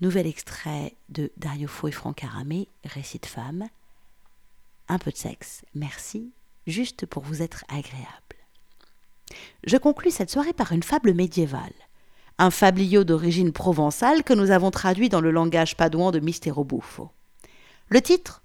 Nouvel 0.00 0.26
extrait 0.26 0.96
de 1.08 1.30
Dario 1.36 1.68
Fo 1.68 1.88
et 1.88 1.92
Franck 1.92 2.24
Aramé, 2.24 2.68
Récit 2.84 3.18
de 3.18 3.26
femme. 3.26 3.68
Un 4.88 4.98
peu 4.98 5.10
de 5.10 5.16
sexe, 5.16 5.62
merci, 5.74 6.32
juste 6.66 7.06
pour 7.06 7.22
vous 7.22 7.42
être 7.42 7.64
agréable. 7.68 8.06
Je 9.64 9.76
conclus 9.76 10.10
cette 10.10 10.30
soirée 10.30 10.52
par 10.52 10.72
une 10.72 10.82
fable 10.82 11.14
médiévale, 11.14 11.72
un 12.38 12.50
fabliau 12.50 13.04
d'origine 13.04 13.52
provençale 13.52 14.24
que 14.24 14.32
nous 14.32 14.50
avons 14.50 14.70
traduit 14.70 15.10
dans 15.10 15.20
le 15.20 15.30
langage 15.30 15.76
padouan 15.76 16.10
de 16.10 16.20
Mistero 16.20 16.64
Buffo. 16.64 17.10
Le 17.88 18.00
titre 18.00 18.39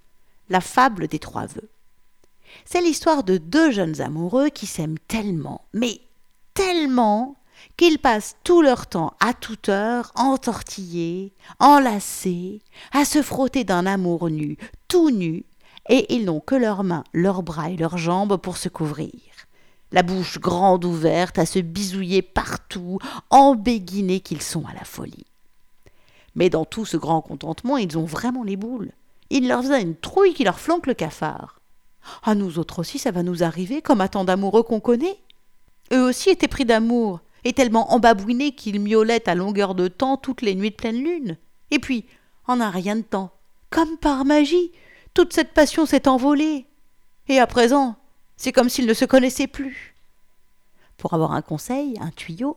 la 0.48 0.60
fable 0.60 1.08
des 1.08 1.18
trois 1.18 1.46
vœux. 1.46 1.68
C'est 2.64 2.80
l'histoire 2.80 3.22
de 3.24 3.38
deux 3.38 3.70
jeunes 3.70 4.00
amoureux 4.00 4.48
qui 4.48 4.66
s'aiment 4.66 4.98
tellement, 5.08 5.62
mais 5.72 6.00
tellement, 6.54 7.36
qu'ils 7.76 7.98
passent 7.98 8.36
tout 8.44 8.62
leur 8.62 8.86
temps 8.86 9.12
à 9.20 9.34
toute 9.34 9.68
heure 9.68 10.12
entortillés, 10.14 11.32
enlacés, 11.58 12.60
à 12.92 13.04
se 13.04 13.22
frotter 13.22 13.64
d'un 13.64 13.86
amour 13.86 14.30
nu, 14.30 14.56
tout 14.88 15.10
nu, 15.10 15.44
et 15.88 16.14
ils 16.14 16.24
n'ont 16.24 16.40
que 16.40 16.54
leurs 16.54 16.84
mains, 16.84 17.04
leurs 17.12 17.42
bras 17.42 17.70
et 17.70 17.76
leurs 17.76 17.98
jambes 17.98 18.36
pour 18.36 18.56
se 18.56 18.68
couvrir. 18.68 19.12
La 19.92 20.02
bouche 20.02 20.40
grande 20.40 20.84
ouverte, 20.84 21.38
à 21.38 21.46
se 21.46 21.60
bisouiller 21.60 22.22
partout, 22.22 22.98
embéguinés 23.30 24.20
qu'ils 24.20 24.42
sont 24.42 24.64
à 24.66 24.74
la 24.74 24.84
folie. 24.84 25.26
Mais 26.34 26.50
dans 26.50 26.64
tout 26.64 26.84
ce 26.84 26.96
grand 26.96 27.22
contentement, 27.22 27.76
ils 27.76 27.96
ont 27.96 28.04
vraiment 28.04 28.42
les 28.42 28.56
boules 28.56 28.92
il 29.30 29.48
leur 29.48 29.62
faisait 29.62 29.82
une 29.82 29.96
trouille 29.96 30.34
qui 30.34 30.44
leur 30.44 30.60
flanque 30.60 30.86
le 30.86 30.94
cafard. 30.94 31.60
À 32.22 32.34
nous 32.34 32.58
autres 32.58 32.78
aussi, 32.80 32.98
ça 32.98 33.10
va 33.10 33.22
nous 33.22 33.42
arriver, 33.42 33.82
comme 33.82 34.00
à 34.00 34.08
tant 34.08 34.24
d'amoureux 34.24 34.62
qu'on 34.62 34.80
connaît. 34.80 35.18
Eux 35.92 36.02
aussi 36.02 36.30
étaient 36.30 36.48
pris 36.48 36.64
d'amour, 36.64 37.20
et 37.44 37.52
tellement 37.52 37.92
embabouinés 37.92 38.52
qu'ils 38.52 38.80
miaulaient 38.80 39.28
à 39.28 39.34
longueur 39.34 39.74
de 39.74 39.86
temps 39.86 40.16
toutes 40.16 40.42
les 40.42 40.54
nuits 40.54 40.70
de 40.70 40.76
pleine 40.76 41.02
lune. 41.02 41.36
Et 41.70 41.78
puis, 41.78 42.04
en 42.46 42.60
un 42.60 42.70
rien 42.70 42.96
de 42.96 43.02
temps, 43.02 43.30
comme 43.70 43.96
par 43.98 44.24
magie, 44.24 44.72
toute 45.14 45.32
cette 45.32 45.52
passion 45.52 45.86
s'est 45.86 46.08
envolée. 46.08 46.66
Et 47.28 47.38
à 47.38 47.46
présent, 47.46 47.94
c'est 48.36 48.52
comme 48.52 48.68
s'ils 48.68 48.86
ne 48.86 48.94
se 48.94 49.04
connaissaient 49.04 49.46
plus. 49.46 49.94
Pour 50.96 51.14
avoir 51.14 51.32
un 51.32 51.42
conseil, 51.42 51.96
un 52.00 52.10
tuyau, 52.10 52.56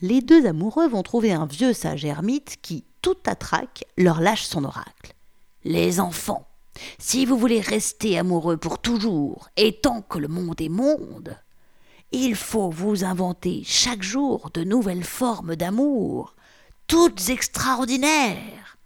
les 0.00 0.20
deux 0.20 0.46
amoureux 0.46 0.88
vont 0.88 1.02
trouver 1.02 1.32
un 1.32 1.46
vieux 1.46 1.72
sage 1.72 2.04
ermite 2.04 2.58
qui, 2.62 2.84
tout 3.02 3.16
à 3.26 3.34
trac, 3.34 3.84
leur 3.98 4.20
lâche 4.20 4.44
son 4.44 4.64
oracle. 4.64 5.01
Les 5.64 6.00
enfants, 6.00 6.46
si 6.98 7.24
vous 7.26 7.36
voulez 7.36 7.60
rester 7.60 8.18
amoureux 8.18 8.56
pour 8.56 8.78
toujours, 8.78 9.48
et 9.56 9.80
tant 9.80 10.02
que 10.02 10.18
le 10.18 10.28
monde 10.28 10.60
est 10.60 10.68
monde, 10.68 11.38
il 12.10 12.34
faut 12.36 12.70
vous 12.70 13.04
inventer 13.04 13.62
chaque 13.64 14.02
jour 14.02 14.50
de 14.52 14.64
nouvelles 14.64 15.04
formes 15.04 15.56
d'amour, 15.56 16.34
toutes 16.86 17.30
extraordinaires. 17.30 18.76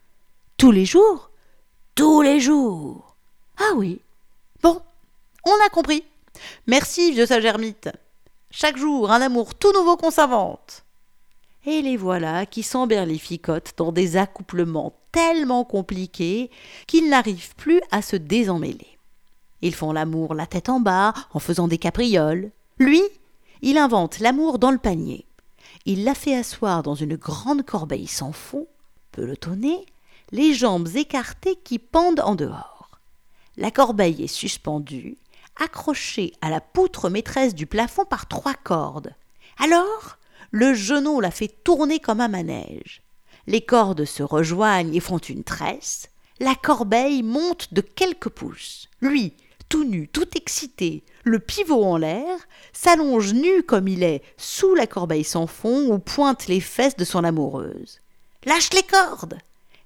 Tous 0.57 0.71
les 0.71 0.85
jours? 0.85 1.31
Tous 1.95 2.23
les 2.23 2.41
jours. 2.41 3.17
Ah 3.59 3.73
oui. 3.75 4.01
Bon, 4.63 4.81
on 5.45 5.67
a 5.67 5.69
compris. 5.71 6.05
Merci, 6.67 7.13
vieux 7.13 7.27
sage 7.27 7.45
ermite. 7.45 7.89
Chaque 8.51 8.77
jour, 8.77 9.11
un 9.11 9.21
amour 9.21 9.55
tout 9.55 9.73
nouveau 9.73 9.97
qu'on 9.97 10.11
s'invente. 10.11 10.86
Et 11.69 11.83
les 11.83 11.97
voilà 11.97 12.47
qui 12.47 12.63
s'emberlificotent 12.63 13.75
dans 13.77 13.91
des 13.91 14.17
accouplements 14.17 14.95
tellement 15.11 15.65
compliqués 15.65 16.49
qu'ils 16.87 17.11
n'arrivent 17.11 17.57
plus 17.57 17.81
à 17.91 18.03
se 18.03 18.15
désemmêler. 18.15 18.97
Ils 19.63 19.75
font 19.75 19.93
l'amour 19.93 20.35
la 20.35 20.47
tête 20.47 20.69
en 20.69 20.79
bas 20.79 21.13
en 21.33 21.41
faisant 21.41 21.67
des 21.67 21.79
caprioles. 21.79 22.53
Lui, 22.79 23.03
il 23.63 23.79
invente 23.79 24.21
l'amour 24.21 24.61
dans 24.61 24.71
le 24.71 24.79
panier. 24.79 25.27
Il 25.87 26.05
la 26.05 26.15
fait 26.15 26.37
asseoir 26.37 26.85
dans 26.85 26.95
une 26.95 27.17
grande 27.17 27.65
corbeille 27.65 28.07
sans 28.07 28.33
fond, 28.33 28.69
pelotonnée, 29.11 29.87
les 30.31 30.55
jambes 30.55 30.89
écartées 30.95 31.57
qui 31.57 31.81
pendent 31.81 32.21
en 32.21 32.37
dehors. 32.37 33.01
La 33.57 33.73
corbeille 33.73 34.23
est 34.23 34.29
suspendue, 34.29 35.17
accroché 35.61 36.33
à 36.41 36.51
la 36.51 36.61
poutre 36.61 37.11
maîtresse 37.11 37.55
du 37.57 37.67
plafond 37.67 38.05
par 38.05 38.27
trois 38.27 38.55
cordes. 38.55 39.15
Alors, 39.59 40.19
le 40.57 40.73
genou 40.73 41.21
la 41.21 41.31
fait 41.31 41.55
tourner 41.65 41.99
comme 41.99 42.23
un 42.23 42.29
manège. 42.29 43.03
Les 43.47 43.61
cordes 43.61 44.07
se 44.07 44.23
rejoignent 44.23 44.95
et 44.95 45.01
font 45.01 45.19
une 45.19 45.45
tresse. 45.45 46.09
La 46.41 46.55
corbeille 46.55 47.23
monte 47.23 47.75
de 47.75 47.83
quelques 47.83 48.31
pouces. 48.31 48.89
Lui, 49.03 49.35
tout 49.69 49.85
nu, 49.85 50.09
tout 50.09 50.35
excité, 50.35 51.05
le 51.25 51.41
pivot 51.41 51.85
en 51.85 51.99
l'air, 51.99 52.39
s'allonge 52.73 53.35
nu 53.35 53.65
comme 53.65 53.87
il 53.87 54.03
est, 54.03 54.23
sous 54.39 54.75
la 54.75 54.87
corbeille 54.87 55.25
sans 55.25 55.47
fond 55.47 55.93
où 55.93 55.99
pointent 55.99 56.47
les 56.47 56.61
fesses 56.61 56.97
de 56.97 57.05
son 57.05 57.23
amoureuse. 57.23 58.01
Lâche 58.47 58.73
les 58.73 58.83
cordes 58.83 59.37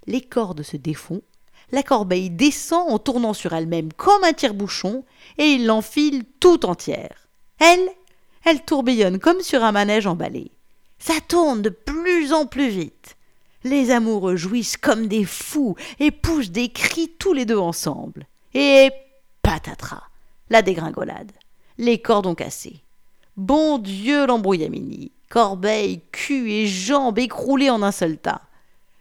Les 0.07 0.21
cordes 0.21 0.63
se 0.63 0.77
défont, 0.77 1.21
la 1.73 1.83
corbeille 1.83 2.29
descend 2.29 2.89
en 2.89 2.97
tournant 2.97 3.33
sur 3.33 3.51
elle-même 3.51 3.91
comme 3.91 4.23
un 4.23 4.31
tire-bouchon, 4.31 5.03
et 5.37 5.47
il 5.47 5.65
l'enfile 5.65 6.23
tout 6.39 6.65
entière. 6.65 7.27
Elle, 7.59 7.89
elle 8.45 8.63
tourbillonne 8.63 9.19
comme 9.19 9.41
sur 9.41 9.65
un 9.65 9.73
manège 9.73 10.07
emballé. 10.07 10.53
Ça 11.01 11.15
tourne 11.27 11.63
de 11.63 11.69
plus 11.69 12.31
en 12.31 12.45
plus 12.45 12.69
vite. 12.69 13.17
Les 13.63 13.89
amoureux 13.89 14.35
jouissent 14.35 14.77
comme 14.77 15.07
des 15.07 15.25
fous 15.25 15.75
et 15.99 16.11
poussent 16.11 16.51
des 16.51 16.69
cris 16.69 17.09
tous 17.17 17.33
les 17.33 17.45
deux 17.45 17.57
ensemble. 17.57 18.27
Et 18.53 18.91
patatras, 19.41 20.03
la 20.51 20.61
dégringolade. 20.61 21.31
Les 21.79 21.99
cordes 21.99 22.27
ont 22.27 22.35
cassé. 22.35 22.81
Bon 23.35 23.79
Dieu 23.79 24.27
l'embrouillamini. 24.27 25.11
Corbeille, 25.29 26.01
cul 26.11 26.51
et 26.51 26.67
jambes 26.67 27.17
écroulés 27.17 27.71
en 27.71 27.81
un 27.81 27.91
seul 27.91 28.19
tas. 28.19 28.43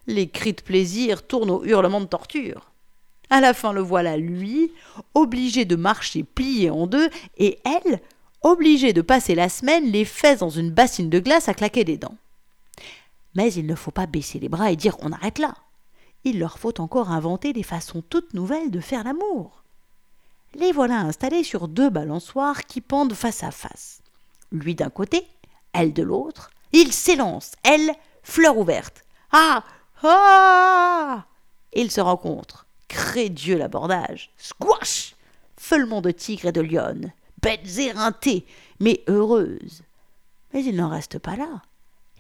Les 0.07 0.29
cris 0.29 0.55
de 0.55 0.63
plaisir 0.63 1.27
tournent 1.27 1.51
aux 1.51 1.65
hurlements 1.65 2.01
de 2.01 2.07
torture. 2.07 2.71
À 3.29 3.43
la 3.43 3.53
fin, 3.53 3.75
le 3.75 3.83
voilà, 3.83 4.17
lui, 4.17 4.73
obligé 5.15 5.67
de 5.67 5.77
marcher 5.77 6.23
plié 6.23 6.71
en 6.71 6.87
deux, 6.87 7.11
et 7.37 7.59
elle, 7.65 8.01
obligée 8.43 8.93
de 8.93 9.03
passer 9.03 9.35
la 9.35 9.49
semaine 9.49 9.91
les 9.91 10.05
fesses 10.05 10.41
dans 10.41 10.51
une 10.51 10.71
bassine 10.71 11.11
de 11.11 11.19
glace 11.19 11.49
à 11.49 11.55
claquer 11.55 11.85
des 11.85 11.97
dents. 11.97 12.17
Mais 13.35 13.53
il 13.53 13.67
ne 13.67 13.75
faut 13.75 13.91
pas 13.91 14.07
baisser 14.07 14.39
les 14.39 14.49
bras 14.49 14.71
et 14.71 14.77
dire 14.77 14.97
on 15.01 15.13
arrête 15.13 15.39
là. 15.39 15.55
Il 16.25 16.39
leur 16.39 16.59
faut 16.59 16.81
encore 16.81 17.11
inventer 17.11 17.53
des 17.53 17.63
façons 17.63 18.03
toutes 18.03 18.35
nouvelles 18.35 18.71
de 18.71 18.81
faire 18.81 19.05
l'amour. 19.05 19.63
Les 20.55 20.73
voilà 20.73 21.01
installés 21.01 21.45
sur 21.45 21.69
deux 21.69 21.91
balançoires 21.91 22.65
qui 22.65 22.81
pendent 22.81 23.15
face 23.15 23.45
à 23.45 23.51
face. 23.51 24.01
Lui 24.53 24.75
d'un 24.75 24.91
côté, 24.91 25.27
elle 25.73 25.93
de 25.93 26.03
l'autre. 26.03 26.51
Ils 26.73 26.93
s'élancent, 26.93 27.53
elle, 27.63 27.93
fleur 28.23 28.59
ouverte. 28.59 29.05
Ah 29.33 29.65
ah 30.03 31.25
Ils 31.73 31.91
se 31.91 32.01
rencontrent. 32.01 32.67
Crée 32.89 33.29
Dieu 33.29 33.57
l'abordage. 33.57 34.31
Squash 34.37 35.15
Feulement 35.57 36.01
de 36.01 36.11
tigre 36.11 36.49
et 36.49 36.53
de 36.53 36.61
lionne. 36.61 37.13
Bêtes 37.43 37.79
éreintées, 37.79 38.47
mais 38.81 39.03
heureuses. 39.09 39.83
Mais 40.53 40.65
ils 40.65 40.77
n'en 40.77 40.89
restent 40.89 41.19
pas 41.19 41.37
là. 41.37 41.63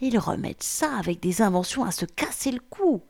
Ils 0.01 0.19
remettent 0.19 0.63
ça 0.63 0.97
avec 0.97 1.21
des 1.21 1.43
inventions 1.43 1.85
à 1.85 1.91
se 1.91 2.05
casser 2.05 2.53
le 2.53 2.61
cou. 2.71 3.03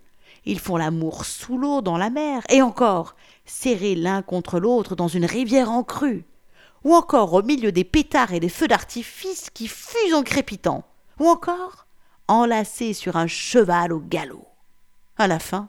Ils 0.44 0.59
font 0.59 0.77
l'amour 0.77 1.25
sous 1.25 1.59
l'eau 1.59 1.83
dans 1.83 1.99
la 1.99 2.11
mer, 2.11 2.42
et 2.49 2.62
encore, 2.62 3.14
serrés 3.44 3.94
l'un 3.94 4.23
contre 4.23 4.59
l'autre 4.59 4.96
dans 4.96 5.09
une 5.09 5.27
rivière 5.27 5.70
en 5.70 5.85
crue, 5.85 6.25
ou 6.85 6.94
encore 6.94 7.35
au 7.35 7.42
milieu 7.42 7.73
des 7.73 7.85
pétards 7.85 8.33
et 8.33 8.40
des 8.40 8.49
feux 8.49 8.68
d'artifice 8.68 9.51
qui 9.51 9.68
fusent 9.68 10.14
en 10.14 10.23
crépitant, 10.23 10.85
ou 11.18 11.29
encore 11.29 11.87
enlacés 12.27 12.94
sur 12.94 13.16
un 13.16 13.27
cheval 13.27 13.92
au 13.92 14.01
galop 14.01 14.46
à 15.20 15.27
la 15.27 15.38
fin, 15.38 15.68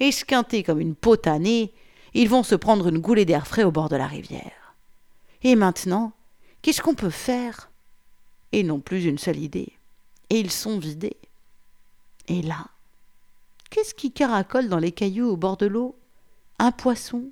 esquintés 0.00 0.62
comme 0.62 0.80
une 0.80 0.96
potanée, 0.96 1.72
ils 2.14 2.28
vont 2.28 2.42
se 2.42 2.56
prendre 2.56 2.88
une 2.88 2.98
goulée 2.98 3.24
d'air 3.24 3.46
frais 3.46 3.64
au 3.64 3.70
bord 3.70 3.88
de 3.88 3.96
la 3.96 4.06
rivière. 4.06 4.61
Et 5.44 5.56
maintenant, 5.56 6.12
qu'est-ce 6.62 6.82
qu'on 6.82 6.94
peut 6.94 7.10
faire? 7.10 7.70
Ils 8.52 8.66
n'ont 8.66 8.80
plus 8.80 9.04
une 9.04 9.18
seule 9.18 9.38
idée. 9.38 9.72
Et 10.30 10.38
ils 10.38 10.50
sont 10.50 10.78
vidés. 10.78 11.16
Et 12.28 12.42
là, 12.42 12.66
qu'est-ce 13.70 13.94
qui 13.94 14.12
caracole 14.12 14.68
dans 14.68 14.78
les 14.78 14.92
cailloux 14.92 15.30
au 15.30 15.36
bord 15.36 15.56
de 15.56 15.66
l'eau? 15.66 15.96
Un 16.58 16.70
poisson. 16.70 17.30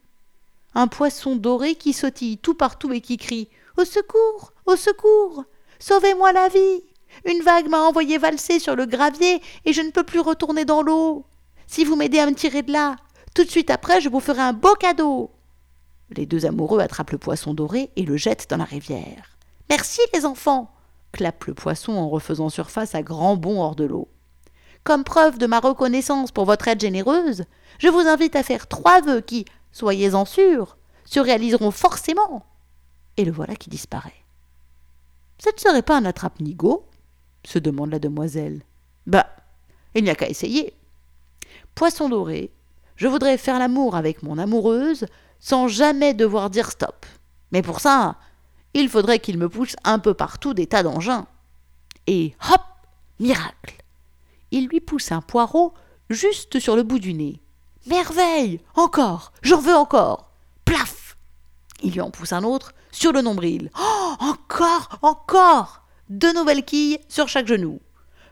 Un 0.75 0.88
poisson 0.88 1.37
doré 1.37 1.75
qui 1.75 1.92
sautille 1.92 2.38
tout 2.38 2.55
partout 2.55 2.92
et 2.92 3.01
qui 3.01 3.16
crie 3.16 3.49
Au 3.77 3.85
secours 3.85 4.53
Au 4.66 4.77
secours 4.77 5.44
Sauvez-moi 5.79 6.33
la 6.33 6.49
vie 6.49 6.83
Une 7.25 7.42
vague 7.42 7.68
m'a 7.68 7.81
envoyé 7.81 8.18
valser 8.18 8.59
sur 8.59 8.77
le 8.77 8.87
gravier 8.87 9.40
et 9.64 9.73
je 9.73 9.83
ne 9.83 9.90
peux 9.90 10.05
plus 10.05 10.20
retourner 10.20 10.64
dans 10.64 10.83
l'eau. 10.83 11.25
Si 11.66 11.85
vous 11.85 11.96
m'aidez 11.96 12.18
à 12.18 12.27
me 12.27 12.35
tirer 12.35 12.62
de 12.62 12.73
là, 12.73 12.96
tout 13.35 13.44
de 13.44 13.51
suite 13.51 13.70
après, 13.70 14.01
je 14.01 14.09
vous 14.09 14.20
ferai 14.20 14.42
un 14.42 14.53
beau 14.53 14.75
cadeau. 14.75 15.31
Les 16.11 16.27
deux 16.27 16.46
amoureux 16.46 16.81
attrapent 16.81 17.12
le 17.12 17.18
poisson 17.18 17.55
doré 17.55 17.90
et 17.96 18.03
le 18.03 18.16
jettent 18.16 18.49
dans 18.51 18.57
la 18.57 18.64
rivière. 18.64 19.38
Merci, 19.68 20.01
les 20.14 20.27
enfants 20.27 20.73
clappe 21.12 21.44
le 21.44 21.55
poisson 21.55 21.92
en 21.92 22.09
refaisant 22.09 22.49
surface 22.49 22.94
à 22.94 23.03
grands 23.03 23.37
bonds 23.37 23.61
hors 23.61 23.77
de 23.77 23.85
l'eau. 23.85 24.09
Comme 24.85 25.05
preuve 25.05 25.38
de 25.38 25.46
ma 25.46 25.61
reconnaissance 25.61 26.33
pour 26.33 26.44
votre 26.44 26.68
aide 26.68 26.81
généreuse, 26.81 27.44
je 27.79 27.88
vous 27.88 28.01
invite 28.01 28.37
à 28.37 28.42
faire 28.42 28.66
trois 28.66 29.01
vœux 29.01 29.20
qui, 29.20 29.44
soyez-en 29.73 30.25
sûrs, 30.25 30.77
se 31.05 31.20
réaliseront 31.20 31.70
forcément. 31.70 32.46
Et 33.16 33.25
le 33.25 33.33
voilà 33.33 33.57
qui 33.57 33.68
disparaît. 33.68 34.25
Ce 35.38 35.51
ne 35.55 35.61
serait 35.61 35.83
pas 35.83 35.96
un 35.96 36.05
attrape-nigo 36.05 36.87
se 37.44 37.59
demande 37.59 37.90
la 37.90 37.99
demoiselle. 37.99 38.62
Bah, 39.07 39.27
il 39.94 40.05
n'y 40.05 40.11
a 40.11 40.14
qu'à 40.14 40.29
essayer. 40.29 40.75
Poisson 41.75 42.09
doré, 42.09 42.51
je 42.96 43.09
voudrais 43.09 43.38
faire 43.38 43.59
l'amour 43.59 43.96
avec 43.96 44.23
mon 44.23 44.38
amoureuse 44.38 45.07
sans 45.40 45.68
jamais 45.68 46.14
devoir 46.14 46.50
dire 46.50 46.70
stop. 46.70 47.07
Mais 47.53 47.62
pour 47.62 47.81
ça, 47.81 48.16
il 48.74 48.88
faudrait 48.88 49.18
qu'il 49.18 49.38
me 49.38 49.48
pousse 49.48 49.74
un 49.85 49.98
peu 49.98 50.14
partout 50.14 50.55
des 50.55 50.66
tas 50.66 50.83
d'engins. 50.83 51.26
Et 52.07 52.35
hop 52.53 52.61
Miracle 53.18 53.83
Il 54.50 54.68
lui 54.68 54.81
pousse 54.81 55.12
un 55.12 55.20
poireau 55.20 55.74
juste 56.09 56.59
sur 56.61 56.76
le 56.76 56.83
bout 56.83 56.98
du 56.98 57.14
nez. 57.14 57.40
Merveille 57.87 58.61
Encore 58.74 59.33
J'en 59.42 59.61
veux 59.61 59.74
encore 59.74 60.31
Plaf 60.64 61.16
Il 61.83 61.92
lui 61.92 62.00
en 62.00 62.11
pousse 62.11 62.33
un 62.33 62.44
autre 62.44 62.72
sur 62.92 63.12
le 63.12 63.22
nombril. 63.22 63.70
Oh 63.81 64.14
Encore 64.20 64.98
Encore 65.03 65.83
Deux 66.09 66.33
nouvelles 66.33 66.64
quilles 66.64 66.98
sur 67.09 67.29
chaque 67.29 67.46
genou. 67.46 67.81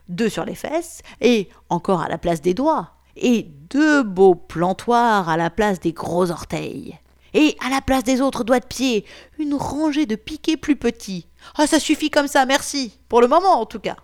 Deux 0.08 0.28
sur 0.28 0.44
les 0.44 0.54
fesses 0.54 1.02
et 1.20 1.48
encore 1.68 2.00
à 2.00 2.08
la 2.08 2.18
place 2.18 2.40
des 2.40 2.54
doigts 2.54 2.92
et 3.20 3.42
deux 3.42 4.02
beaux 4.02 4.34
plantoirs 4.34 5.28
à 5.28 5.36
la 5.36 5.50
place 5.50 5.80
des 5.80 5.92
gros 5.92 6.30
orteils. 6.30 6.98
Et 7.34 7.56
à 7.64 7.68
la 7.68 7.80
place 7.80 8.04
des 8.04 8.20
autres 8.20 8.44
doigts 8.44 8.60
de 8.60 8.66
pied, 8.66 9.04
une 9.38 9.54
rangée 9.54 10.06
de 10.06 10.16
piquets 10.16 10.56
plus 10.56 10.76
petits. 10.76 11.26
Ah, 11.56 11.66
ça 11.66 11.78
suffit 11.78 12.10
comme 12.10 12.28
ça, 12.28 12.46
merci. 12.46 12.98
Pour 13.08 13.20
le 13.20 13.28
moment, 13.28 13.60
en 13.60 13.66
tout 13.66 13.80
cas. 13.80 13.96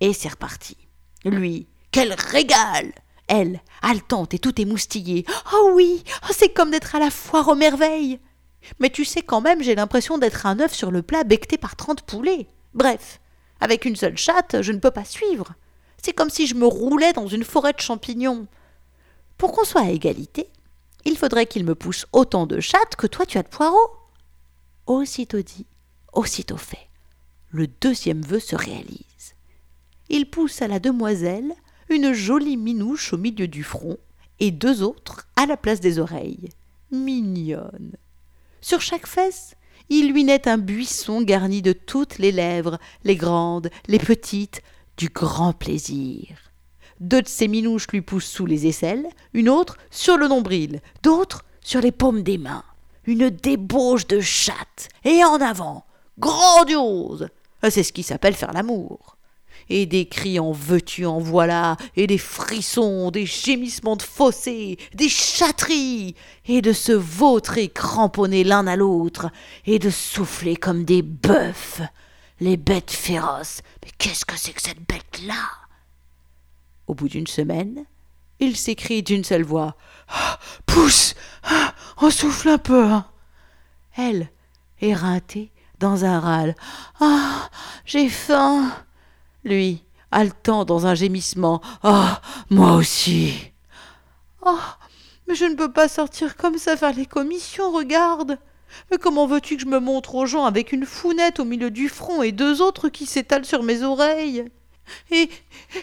Et 0.00 0.12
c'est 0.12 0.28
reparti. 0.28 0.76
Lui, 1.24 1.66
quel 1.90 2.12
régal 2.12 2.92
Elle, 3.28 3.60
haletante 3.80 4.34
et 4.34 4.38
tout 4.38 4.60
émoustillée. 4.60 5.24
Oh 5.54 5.70
oui, 5.74 6.04
oh, 6.24 6.32
c'est 6.36 6.52
comme 6.52 6.70
d'être 6.70 6.94
à 6.94 6.98
la 6.98 7.10
foire 7.10 7.48
aux 7.48 7.54
merveilles. 7.54 8.20
Mais 8.80 8.90
tu 8.90 9.04
sais 9.04 9.22
quand 9.22 9.40
même, 9.40 9.62
j'ai 9.62 9.74
l'impression 9.74 10.18
d'être 10.18 10.46
un 10.46 10.60
œuf 10.60 10.74
sur 10.74 10.90
le 10.90 11.02
plat 11.02 11.24
becté 11.24 11.58
par 11.58 11.76
trente 11.76 12.02
poulets. 12.02 12.46
Bref, 12.74 13.20
avec 13.60 13.84
une 13.84 13.96
seule 13.96 14.16
chatte, 14.16 14.60
je 14.60 14.72
ne 14.72 14.78
peux 14.78 14.90
pas 14.90 15.04
suivre. 15.04 15.54
C'est 16.02 16.12
comme 16.12 16.30
si 16.30 16.46
je 16.46 16.54
me 16.54 16.66
roulais 16.66 17.12
dans 17.12 17.28
une 17.28 17.44
forêt 17.44 17.72
de 17.72 17.80
champignons. 17.80 18.46
Pour 19.38 19.52
qu'on 19.52 19.64
soit 19.64 19.82
à 19.82 19.90
égalité, 19.90 20.48
il 21.04 21.16
faudrait 21.16 21.46
qu'il 21.46 21.64
me 21.64 21.74
pousse 21.74 22.06
autant 22.12 22.46
de 22.46 22.60
chattes 22.60 22.96
que 22.96 23.06
toi 23.06 23.24
tu 23.24 23.38
as 23.38 23.42
de 23.42 23.48
poireaux. 23.48 23.90
Aussitôt 24.86 25.42
dit, 25.42 25.66
aussitôt 26.12 26.56
fait. 26.56 26.88
Le 27.50 27.66
deuxième 27.66 28.22
vœu 28.22 28.40
se 28.40 28.56
réalise. 28.56 29.34
Il 30.08 30.28
pousse 30.28 30.60
à 30.60 30.68
la 30.68 30.80
demoiselle 30.80 31.52
une 31.88 32.12
jolie 32.12 32.56
minouche 32.56 33.12
au 33.12 33.18
milieu 33.18 33.46
du 33.46 33.62
front 33.62 33.96
et 34.40 34.50
deux 34.50 34.82
autres 34.82 35.28
à 35.36 35.46
la 35.46 35.56
place 35.56 35.80
des 35.80 35.98
oreilles. 35.98 36.48
Mignonne. 36.90 37.96
Sur 38.60 38.80
chaque 38.80 39.06
fesse, 39.06 39.54
il 39.88 40.12
lui 40.12 40.24
naît 40.24 40.48
un 40.48 40.58
buisson 40.58 41.22
garni 41.22 41.62
de 41.62 41.72
toutes 41.72 42.18
les 42.18 42.32
lèvres, 42.32 42.78
les 43.04 43.16
grandes, 43.16 43.70
les 43.86 43.98
petites, 43.98 44.62
du 44.96 45.08
grand 45.08 45.52
plaisir. 45.52 46.36
Deux 47.00 47.22
de 47.22 47.28
ses 47.28 47.48
minouches 47.48 47.88
lui 47.88 48.00
poussent 48.00 48.26
sous 48.26 48.46
les 48.46 48.66
aisselles, 48.66 49.08
une 49.34 49.48
autre 49.48 49.76
sur 49.90 50.16
le 50.16 50.28
nombril, 50.28 50.80
d'autres 51.02 51.44
sur 51.60 51.80
les 51.80 51.92
paumes 51.92 52.22
des 52.22 52.38
mains. 52.38 52.64
Une 53.06 53.30
débauche 53.30 54.06
de 54.06 54.20
chatte, 54.20 54.88
et 55.04 55.24
en 55.24 55.40
avant, 55.40 55.84
grandiose. 56.18 57.28
C'est 57.68 57.82
ce 57.82 57.92
qui 57.92 58.04
s'appelle 58.04 58.34
faire 58.34 58.52
l'amour. 58.52 59.16
Et 59.68 59.86
des 59.86 60.06
cris 60.06 60.38
en 60.38 60.52
veux-tu, 60.52 61.06
en 61.06 61.18
voilà, 61.18 61.76
et 61.96 62.06
des 62.06 62.18
frissons, 62.18 63.10
des 63.10 63.26
gémissements 63.26 63.96
de 63.96 64.02
fossés, 64.02 64.78
des 64.94 65.08
chatteries, 65.08 66.14
et 66.46 66.62
de 66.62 66.72
se 66.72 66.92
vautrer 66.92 67.68
cramponnés 67.68 68.44
l'un 68.44 68.66
à 68.66 68.76
l'autre, 68.76 69.30
et 69.66 69.78
de 69.78 69.90
souffler 69.90 70.56
comme 70.56 70.84
des 70.84 71.02
bœufs, 71.02 71.80
les 72.42 72.56
bêtes 72.56 72.90
féroces. 72.90 73.62
Mais 73.84 73.90
qu'est-ce 73.98 74.24
que 74.24 74.36
c'est 74.36 74.52
que 74.52 74.60
cette 74.60 74.86
bête-là? 74.88 75.48
Au 76.88 76.94
bout 76.94 77.08
d'une 77.08 77.28
semaine, 77.28 77.84
il 78.40 78.56
s'écrie 78.56 79.02
d'une 79.02 79.24
seule 79.24 79.44
voix 79.44 79.76
ah, 80.08 80.38
Pousse 80.66 81.14
ah, 81.44 81.72
On 81.98 82.10
souffle 82.10 82.48
un 82.48 82.58
peu 82.58 82.84
hein. 82.84 83.06
Elle, 83.96 84.30
éreinté, 84.80 85.52
dans 85.78 86.04
un 86.04 86.18
râle. 86.18 86.56
Ah. 87.00 87.48
J'ai 87.84 88.08
faim. 88.08 88.72
Lui, 89.44 89.84
haletant 90.10 90.64
dans 90.64 90.86
un 90.86 90.94
gémissement. 90.94 91.60
Ah. 91.84 92.20
Moi 92.50 92.72
aussi. 92.72 93.52
Ah. 94.44 94.78
Mais 95.28 95.36
je 95.36 95.44
ne 95.44 95.54
peux 95.54 95.72
pas 95.72 95.88
sortir 95.88 96.36
comme 96.36 96.58
ça 96.58 96.76
faire 96.76 96.94
les 96.94 97.06
commissions, 97.06 97.70
regarde. 97.70 98.38
Mais 98.90 98.98
comment 98.98 99.26
veux-tu 99.26 99.56
que 99.56 99.62
je 99.62 99.66
me 99.66 99.80
montre 99.80 100.14
aux 100.14 100.26
gens 100.26 100.44
avec 100.44 100.72
une 100.72 100.86
founette 100.86 101.40
au 101.40 101.44
milieu 101.44 101.70
du 101.70 101.88
front 101.88 102.22
et 102.22 102.32
deux 102.32 102.62
autres 102.62 102.88
qui 102.88 103.06
s'étalent 103.06 103.44
sur 103.44 103.62
mes 103.62 103.82
oreilles? 103.82 104.44
Et, 105.10 105.30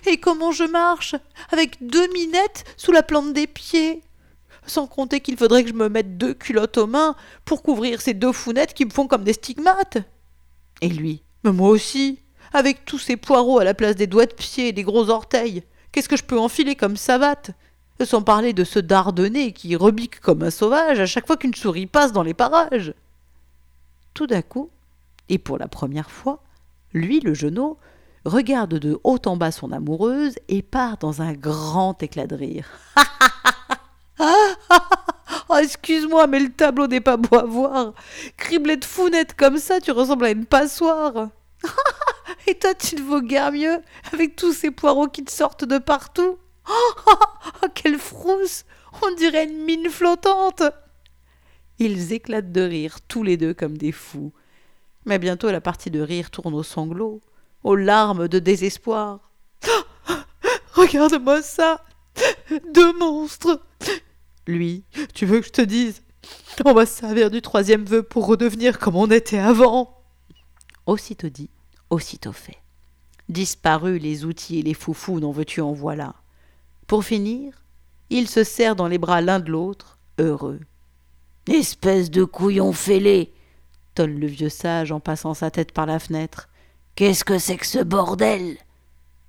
et 0.06 0.18
comment 0.18 0.52
je 0.52 0.66
marche? 0.66 1.16
Avec 1.52 1.78
deux 1.82 2.08
minettes 2.14 2.66
sous 2.78 2.92
la 2.92 3.04
plante 3.04 3.34
des 3.34 3.48
pieds? 3.48 4.02
Sans 4.66 4.88
compter 4.88 5.20
qu'il 5.22 5.38
faudrait 5.38 5.64
que 5.64 5.70
je 5.70 5.74
me 5.74 5.90
mette 5.90 6.18
deux 6.18 6.34
culottes 6.34 6.78
aux 6.78 6.88
mains 6.88 7.16
pour 7.46 7.64
couvrir 7.64 8.02
ces 8.02 8.14
deux 8.14 8.34
founettes 8.34 8.74
qui 8.74 8.86
me 8.86 8.92
font 8.92 9.08
comme 9.08 9.24
des 9.24 9.34
stigmates. 9.34 9.98
Et 10.82 10.90
lui, 10.90 11.24
mais 11.44 11.52
moi 11.52 11.70
aussi, 11.70 12.20
avec 12.54 12.86
tous 12.86 13.00
ces 13.00 13.18
poireaux 13.18 13.60
à 13.60 13.64
la 13.64 13.74
place 13.74 13.96
des 13.96 14.08
doigts 14.08 14.26
de 14.26 14.34
pied 14.34 14.68
et 14.68 14.72
des 14.74 14.84
gros 14.84 15.10
orteils, 15.10 15.64
qu'est-ce 15.92 16.10
que 16.10 16.18
je 16.18 16.24
peux 16.24 16.38
enfiler 16.38 16.76
comme 16.76 16.98
savate? 16.98 17.52
Sans 18.04 18.22
parler 18.22 18.54
de 18.54 18.64
ce 18.64 18.80
dardonné 18.80 19.52
qui 19.52 19.76
rebique 19.76 20.22
comme 20.22 20.44
un 20.44 20.52
sauvage 20.52 21.00
à 21.00 21.06
chaque 21.06 21.28
fois 21.28 21.36
qu'une 21.36 21.54
souris 21.54 21.86
passe 21.86 22.14
dans 22.14 22.24
les 22.24 22.34
parages. 22.34 22.94
Tout 24.14 24.26
d'un 24.26 24.42
coup, 24.42 24.70
et 25.28 25.38
pour 25.38 25.58
la 25.58 25.68
première 25.68 26.10
fois, 26.10 26.42
lui, 26.94 27.20
le 27.20 27.34
genou, 27.34 27.78
regarde 28.26 28.76
de 28.76 29.00
haut 29.04 29.20
en 29.26 29.38
bas 29.38 29.52
son 29.52 29.72
amoureuse 29.72 30.36
et 30.48 30.62
part 30.62 30.98
dans 30.98 31.22
un 31.22 31.34
grand 31.34 32.02
éclat 32.02 32.28
de 32.28 32.36
rire. 32.36 32.68
oh, 34.20 35.56
excuse-moi, 35.62 36.28
mais 36.28 36.40
le 36.40 36.52
tableau 36.52 36.88
n'est 36.88 37.02
pas 37.02 37.18
beau 37.18 37.38
à 37.38 37.44
voir. 37.44 37.94
Criblé 38.38 38.78
de 38.78 38.86
founettes 38.86 39.36
comme 39.36 39.58
ça, 39.58 39.80
tu 39.80 39.92
ressembles 39.92 40.26
à 40.26 40.32
une 40.32 40.46
passoire. 40.46 41.30
et 42.48 42.58
toi, 42.58 42.74
tu 42.74 42.96
ne 42.96 43.02
vaux 43.02 43.22
guère 43.22 43.52
mieux, 43.52 43.82
avec 44.14 44.36
tous 44.36 44.54
ces 44.54 44.72
poireaux 44.72 45.08
qui 45.08 45.24
te 45.24 45.32
sortent 45.32 45.66
de 45.66 45.78
partout. 45.78 46.38
quelle 47.70 47.98
frousse 47.98 48.66
On 49.02 49.14
dirait 49.16 49.46
une 49.46 49.64
mine 49.64 49.90
flottante 49.90 50.64
Ils 51.78 52.14
éclatent 52.14 52.52
de 52.52 52.62
rire, 52.62 53.00
tous 53.08 53.24
les 53.24 53.38
deux 53.38 53.54
comme 53.54 53.78
des 53.78 53.92
fous. 53.92 54.34
Mais 55.06 55.20
bientôt 55.20 55.52
la 55.52 55.62
partie 55.62 55.92
de 55.92 56.02
rire 56.02 56.30
tourne 56.30 56.54
aux 56.54 56.64
sanglots 56.64 57.22
aux 57.64 57.76
larmes 57.76 58.28
de 58.28 58.40
désespoir. 58.40 59.32
Regarde-moi 60.74 61.42
ça 61.42 61.84
Deux 62.74 62.98
monstres 62.98 63.62
Lui, 64.48 64.84
tu 65.14 65.26
veux 65.26 65.40
que 65.42 65.48
je 65.48 65.52
te 65.52 65.62
dise? 65.62 66.02
On 66.66 66.74
va 66.74 66.86
servir 66.86 67.32
du 67.32 67.42
troisième 67.42 67.86
vœu 67.86 68.04
pour 68.04 68.26
redevenir 68.26 68.80
comme 68.80 68.96
on 68.96 69.10
était 69.10 69.40
avant 69.40 70.04
Aussitôt 70.86 71.30
dit, 71.30 71.50
aussitôt 71.90 72.34
fait. 72.34 72.58
Disparus 73.30 74.02
les 74.02 74.26
outils 74.26 74.60
et 74.60 74.64
les 74.64 74.74
foufous 74.74 75.20
dont 75.20 75.32
veux-tu 75.32 75.62
en 75.62 75.72
voilà. 75.72 76.16
Pour 76.90 77.06
finir, 77.06 77.54
ils 78.10 78.28
se 78.28 78.44
serrent 78.44 78.76
dans 78.76 78.88
les 78.88 78.98
bras 78.98 79.22
l'un 79.22 79.40
de 79.40 79.52
l'autre, 79.52 80.00
heureux. 80.18 80.60
Espèce 81.48 82.10
de 82.10 82.24
couillon 82.24 82.74
fêlé 82.74 83.32
tonne 83.94 84.20
le 84.20 84.26
vieux 84.26 84.50
sage 84.50 84.92
en 84.92 85.00
passant 85.00 85.36
sa 85.36 85.52
tête 85.52 85.72
par 85.72 85.86
la 85.86 86.00
fenêtre. 86.00 86.50
Qu'est-ce 86.96 87.24
que 87.24 87.38
c'est 87.38 87.58
que 87.58 87.68
ce 87.68 87.84
bordel? 87.84 88.58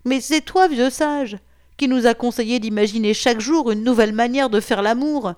Mais 0.07 0.23
c'est 0.23 0.41
toi, 0.41 0.69
vieux 0.69 0.89
sage, 0.89 1.37
qui 1.77 1.87
nous 1.87 2.07
a 2.07 2.15
conseillé 2.15 2.61
d'imaginer 2.61 3.13
chaque 3.13 3.41
jour 3.41 3.71
une 3.71 3.85
nouvelle 3.85 4.15
manière 4.15 4.49
de 4.49 4.61
faire 4.61 4.81
l'amour. 4.81 5.35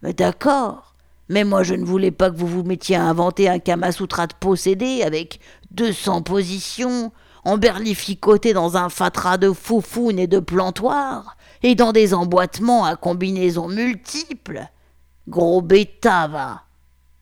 D'accord. 0.00 0.94
Mais 1.28 1.42
moi 1.42 1.64
je 1.64 1.74
ne 1.74 1.84
voulais 1.84 2.12
pas 2.12 2.30
que 2.30 2.36
vous 2.36 2.46
vous 2.46 2.62
mettiez 2.62 2.94
à 2.94 3.04
inventer 3.04 3.48
un 3.48 3.58
Kamasutra 3.58 4.28
de 4.28 4.34
possédé 4.38 5.02
avec 5.02 5.40
deux 5.72 5.92
cents 5.92 6.22
positions, 6.22 7.10
emberlificoté 7.44 8.52
dans 8.52 8.76
un 8.76 8.90
fatras 8.90 9.38
de 9.38 9.50
foufounes 9.50 10.20
et 10.20 10.28
de 10.28 10.38
plantoirs, 10.38 11.36
et 11.64 11.74
dans 11.74 11.92
des 11.92 12.12
emboîtements 12.12 12.84
à 12.84 12.94
combinaisons 12.94 13.68
multiples. 13.68 14.68
Gros 15.26 15.62
bêta, 15.62 16.28
va. 16.28 16.64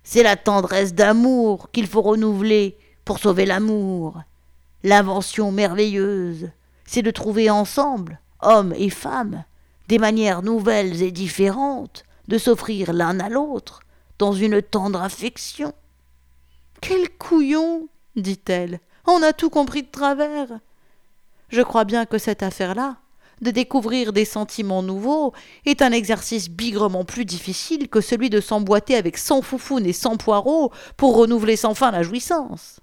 C'est 0.02 0.24
la 0.24 0.34
tendresse 0.34 0.94
d'amour 0.94 1.70
qu'il 1.70 1.86
faut 1.86 2.02
renouveler 2.02 2.76
pour 3.04 3.20
sauver 3.20 3.46
l'amour. 3.46 4.20
L'invention 4.82 5.52
merveilleuse, 5.52 6.50
c'est 6.84 7.02
de 7.02 7.12
trouver 7.12 7.50
ensemble, 7.50 8.18
hommes 8.40 8.74
et 8.76 8.90
femmes, 8.90 9.44
des 9.86 9.98
manières 9.98 10.42
nouvelles 10.42 11.02
et 11.02 11.12
différentes 11.12 12.04
de 12.26 12.36
s'offrir 12.36 12.92
l'un 12.92 13.20
à 13.20 13.28
l'autre 13.28 13.82
dans 14.18 14.32
une 14.32 14.60
tendre 14.60 15.02
affection. 15.02 15.72
Quel 16.80 17.08
couillon 17.10 17.88
dit-elle. 18.16 18.80
On 19.06 19.22
a 19.22 19.32
tout 19.32 19.50
compris 19.50 19.84
de 19.84 19.90
travers. 19.90 20.48
Je 21.48 21.62
crois 21.62 21.84
bien 21.84 22.06
que 22.06 22.18
cette 22.18 22.42
affaire-là, 22.42 22.96
de 23.42 23.50
découvrir 23.50 24.12
des 24.12 24.24
sentiments 24.24 24.82
nouveaux, 24.82 25.32
est 25.66 25.82
un 25.82 25.92
exercice 25.92 26.48
bigrement 26.48 27.04
plus 27.04 27.24
difficile 27.24 27.88
que 27.88 28.00
celui 28.00 28.30
de 28.30 28.40
s'emboîter 28.40 28.94
avec 28.94 29.18
cent 29.18 29.42
foufounes 29.42 29.84
et 29.84 29.92
cent 29.92 30.16
poireaux 30.16 30.72
pour 30.96 31.16
renouveler 31.16 31.56
sans 31.56 31.74
fin 31.74 31.90
la 31.90 32.02
jouissance. 32.02 32.80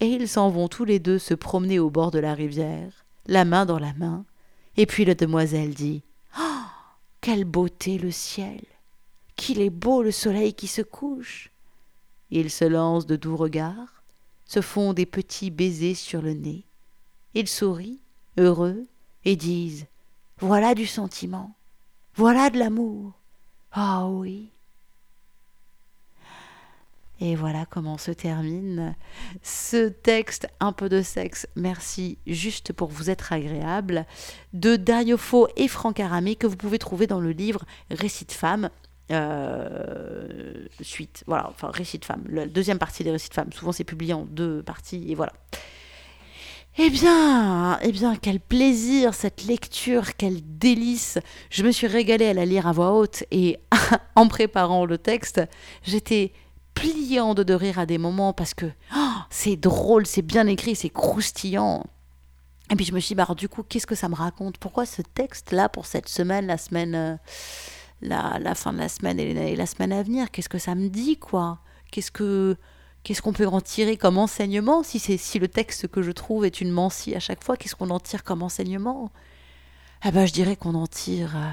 Et 0.00 0.06
ils 0.06 0.28
s'en 0.28 0.50
vont 0.50 0.68
tous 0.68 0.84
les 0.84 0.98
deux 0.98 1.18
se 1.18 1.34
promener 1.34 1.78
au 1.78 1.90
bord 1.90 2.10
de 2.10 2.18
la 2.18 2.34
rivière, 2.34 3.04
la 3.26 3.44
main 3.44 3.66
dans 3.66 3.78
la 3.78 3.92
main, 3.94 4.24
et 4.76 4.86
puis 4.86 5.04
la 5.04 5.14
demoiselle 5.14 5.74
dit 5.74 6.02
Oh 6.38 6.64
Quelle 7.20 7.44
beauté 7.44 7.98
le 7.98 8.10
ciel 8.10 8.62
Qu'il 9.36 9.60
est 9.60 9.70
beau 9.70 10.02
le 10.02 10.10
soleil 10.10 10.54
qui 10.54 10.66
se 10.66 10.82
couche 10.82 11.50
Ils 12.30 12.50
se 12.50 12.64
lancent 12.64 13.06
de 13.06 13.16
doux 13.16 13.36
regards, 13.36 14.02
se 14.46 14.60
font 14.60 14.94
des 14.94 15.06
petits 15.06 15.50
baisers 15.50 15.94
sur 15.94 16.22
le 16.22 16.32
nez. 16.32 16.64
Ils 17.34 17.48
sourient, 17.48 18.00
heureux, 18.38 18.86
et 19.26 19.36
disent 19.36 19.86
Voilà 20.40 20.74
du 20.74 20.86
sentiment, 20.86 21.54
voilà 22.14 22.48
de 22.48 22.58
l'amour. 22.58 23.12
Ah 23.72 24.06
oui, 24.06 24.48
et 27.20 27.34
voilà 27.34 27.64
comment 27.64 27.96
se 27.96 28.10
termine 28.10 28.94
ce 29.42 29.88
texte 29.88 30.48
un 30.60 30.72
peu 30.72 30.88
de 30.88 31.00
sexe. 31.00 31.46
Merci 31.56 32.18
juste 32.26 32.72
pour 32.72 32.88
vous 32.88 33.08
être 33.08 33.32
agréable 33.32 34.04
de 34.52 34.76
Dario 34.76 35.16
Fo 35.16 35.48
et 35.56 35.68
Franck 35.68 35.98
Aramé 35.98 36.36
que 36.36 36.46
vous 36.46 36.56
pouvez 36.56 36.78
trouver 36.78 37.06
dans 37.06 37.20
le 37.20 37.30
livre 37.30 37.64
Récits 37.90 38.26
de 38.26 38.32
femmes. 38.32 38.68
Euh, 39.12 40.66
suite, 40.80 41.22
voilà, 41.26 41.48
enfin 41.48 41.70
récits 41.70 41.98
de 41.98 42.04
femmes, 42.04 42.24
la 42.28 42.46
deuxième 42.46 42.78
partie 42.78 43.04
des 43.04 43.12
récits 43.12 43.30
de 43.30 43.34
femmes. 43.34 43.52
Souvent 43.52 43.72
c'est 43.72 43.84
publié 43.84 44.12
en 44.12 44.24
deux 44.24 44.62
parties 44.62 45.10
et 45.10 45.14
voilà. 45.14 45.32
Eh 46.78 46.90
bien, 46.90 47.78
eh 47.80 47.90
bien, 47.90 48.16
quel 48.16 48.38
plaisir 48.38 49.14
cette 49.14 49.44
lecture, 49.44 50.14
quel 50.18 50.40
délice. 50.58 51.18
Je 51.48 51.62
me 51.62 51.70
suis 51.72 51.86
régalée 51.86 52.26
à 52.26 52.34
la 52.34 52.44
lire 52.44 52.66
à 52.66 52.72
voix 52.72 52.92
haute 52.92 53.24
et 53.30 53.58
en 54.14 54.28
préparant 54.28 54.84
le 54.84 54.98
texte, 54.98 55.40
j'étais 55.82 56.34
pliante 56.74 57.40
de 57.40 57.54
rire 57.54 57.78
à 57.78 57.86
des 57.86 57.96
moments 57.96 58.34
parce 58.34 58.52
que 58.52 58.66
oh, 58.94 59.14
c'est 59.30 59.56
drôle, 59.56 60.04
c'est 60.04 60.20
bien 60.20 60.46
écrit, 60.46 60.76
c'est 60.76 60.90
croustillant. 60.90 61.82
Et 62.70 62.76
puis 62.76 62.84
je 62.84 62.92
me 62.92 63.00
suis 63.00 63.14
dit, 63.14 63.14
bah, 63.14 63.26
du 63.34 63.48
coup, 63.48 63.62
qu'est-ce 63.62 63.86
que 63.86 63.94
ça 63.94 64.10
me 64.10 64.14
raconte? 64.14 64.58
Pourquoi 64.58 64.84
ce 64.84 65.00
texte-là 65.00 65.70
pour 65.70 65.86
cette 65.86 66.10
semaine, 66.10 66.46
la 66.46 66.58
semaine, 66.58 66.94
euh, 66.94 67.16
la, 68.02 68.38
la, 68.38 68.54
fin 68.54 68.74
de 68.74 68.78
la 68.78 68.90
semaine 68.90 69.18
et, 69.18 69.56
la 69.56 69.66
semaine 69.66 69.94
à 69.94 70.02
venir? 70.02 70.30
Qu'est-ce 70.30 70.50
que 70.50 70.58
ça 70.58 70.74
me 70.74 70.88
dit, 70.88 71.16
quoi? 71.16 71.60
Qu'est-ce 71.90 72.10
que 72.10 72.54
qu'est-ce 73.06 73.22
qu'on 73.22 73.32
peut 73.32 73.46
en 73.46 73.60
tirer 73.60 73.96
comme 73.96 74.18
enseignement 74.18 74.82
si 74.82 74.98
c'est 74.98 75.16
si 75.16 75.38
le 75.38 75.46
texte 75.46 75.86
que 75.86 76.02
je 76.02 76.10
trouve 76.10 76.44
est 76.44 76.60
une 76.60 76.72
mancie 76.72 77.14
à 77.14 77.20
chaque 77.20 77.44
fois 77.44 77.56
Qu'est-ce 77.56 77.76
qu'on 77.76 77.90
en 77.90 78.00
tire 78.00 78.24
comme 78.24 78.42
enseignement? 78.42 79.12
Ah 80.02 80.10
ben, 80.10 80.26
je 80.26 80.32
dirais 80.32 80.56
qu'on 80.56 80.74
en 80.74 80.88
tire 80.88 81.36
euh, 81.36 81.50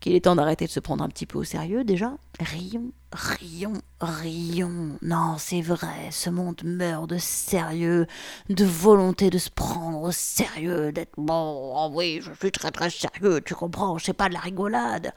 qu'il 0.00 0.14
est 0.14 0.26
temps 0.26 0.36
d'arrêter 0.36 0.66
de 0.66 0.70
se 0.70 0.78
prendre 0.78 1.02
un 1.02 1.08
petit 1.08 1.24
peu 1.24 1.38
au 1.38 1.44
sérieux 1.44 1.84
déjà. 1.84 2.12
Rions, 2.38 2.92
rions, 3.14 3.80
rions. 4.02 4.98
Non, 5.00 5.36
c'est 5.38 5.62
vrai, 5.62 6.10
ce 6.10 6.28
monde 6.28 6.60
meurt 6.64 7.08
de 7.08 7.16
sérieux, 7.16 8.06
de 8.50 8.64
volonté 8.66 9.30
de 9.30 9.38
se 9.38 9.48
prendre 9.48 10.02
au 10.02 10.12
sérieux, 10.12 10.92
d'être 10.92 11.14
bon, 11.16 11.72
oh 11.76 11.90
oui, 11.94 12.20
je 12.22 12.30
suis 12.38 12.52
très 12.52 12.72
très 12.72 12.90
sérieux, 12.90 13.40
tu 13.40 13.54
comprends, 13.54 13.98
sais 13.98 14.12
pas 14.12 14.28
de 14.28 14.34
la 14.34 14.40
rigolade. 14.40 15.14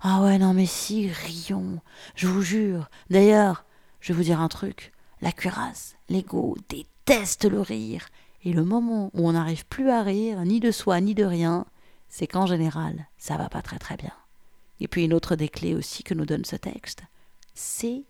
Ah 0.00 0.20
ouais, 0.22 0.38
non 0.38 0.54
mais 0.54 0.66
si, 0.66 1.10
rions, 1.10 1.80
je 2.14 2.28
vous 2.28 2.42
jure. 2.42 2.88
D'ailleurs, 3.10 3.64
je 3.98 4.12
vais 4.12 4.16
vous 4.16 4.24
dire 4.24 4.40
un 4.40 4.48
truc, 4.48 4.93
la 5.24 5.32
cuirasse, 5.32 5.96
l'ego 6.10 6.54
déteste 6.68 7.46
le 7.46 7.62
rire. 7.62 8.08
Et 8.44 8.52
le 8.52 8.62
moment 8.62 9.10
où 9.14 9.26
on 9.26 9.32
n'arrive 9.32 9.64
plus 9.64 9.88
à 9.88 10.02
rire, 10.02 10.44
ni 10.44 10.60
de 10.60 10.70
soi, 10.70 11.00
ni 11.00 11.14
de 11.14 11.24
rien, 11.24 11.64
c'est 12.10 12.26
qu'en 12.26 12.46
général, 12.46 13.08
ça 13.16 13.38
va 13.38 13.48
pas 13.48 13.62
très 13.62 13.78
très 13.78 13.96
bien. 13.96 14.12
Et 14.80 14.86
puis 14.86 15.04
une 15.04 15.14
autre 15.14 15.34
des 15.34 15.48
clés 15.48 15.74
aussi 15.74 16.02
que 16.02 16.12
nous 16.12 16.26
donne 16.26 16.44
ce 16.44 16.56
texte, 16.56 17.04
c'est 17.54 18.02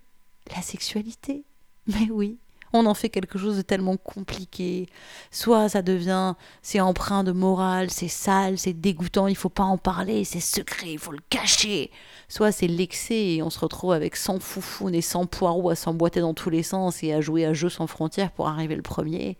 la 0.54 0.60
sexualité. 0.60 1.44
Mais 1.86 2.10
oui, 2.10 2.38
on 2.74 2.86
en 2.86 2.94
fait 2.94 3.08
quelque 3.08 3.38
chose 3.38 3.56
de 3.56 3.62
tellement 3.62 3.96
compliqué. 3.96 4.88
Soit 5.30 5.68
ça 5.70 5.80
devient, 5.80 6.34
c'est 6.60 6.80
empreint 6.80 7.24
de 7.24 7.32
morale, 7.32 7.90
c'est 7.90 8.08
sale, 8.08 8.58
c'est 8.58 8.72
dégoûtant, 8.72 9.28
il 9.28 9.36
faut 9.36 9.48
pas 9.48 9.62
en 9.62 9.78
parler, 9.78 10.24
c'est 10.24 10.40
secret, 10.40 10.92
il 10.92 10.98
faut 10.98 11.12
le 11.12 11.20
cacher. 11.30 11.90
Soit 12.28 12.52
c'est 12.52 12.66
l'excès 12.66 13.34
et 13.34 13.42
on 13.42 13.50
se 13.50 13.60
retrouve 13.60 13.92
avec 13.92 14.16
100 14.16 14.40
foufounes 14.40 14.94
et 14.94 15.00
100 15.02 15.26
poireaux 15.26 15.70
à 15.70 15.76
s'emboîter 15.76 16.20
dans 16.20 16.34
tous 16.34 16.50
les 16.50 16.62
sens 16.62 17.02
et 17.02 17.12
à 17.12 17.20
jouer 17.20 17.46
à 17.46 17.54
jeu 17.54 17.68
sans 17.68 17.86
frontières 17.86 18.32
pour 18.32 18.48
arriver 18.48 18.74
le 18.76 18.82
premier. 18.82 19.38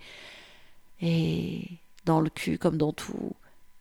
Et 1.01 1.69
dans 2.05 2.21
le 2.21 2.31
cul, 2.31 2.57
comme 2.57 2.79
dans 2.79 2.93
tout, 2.93 3.33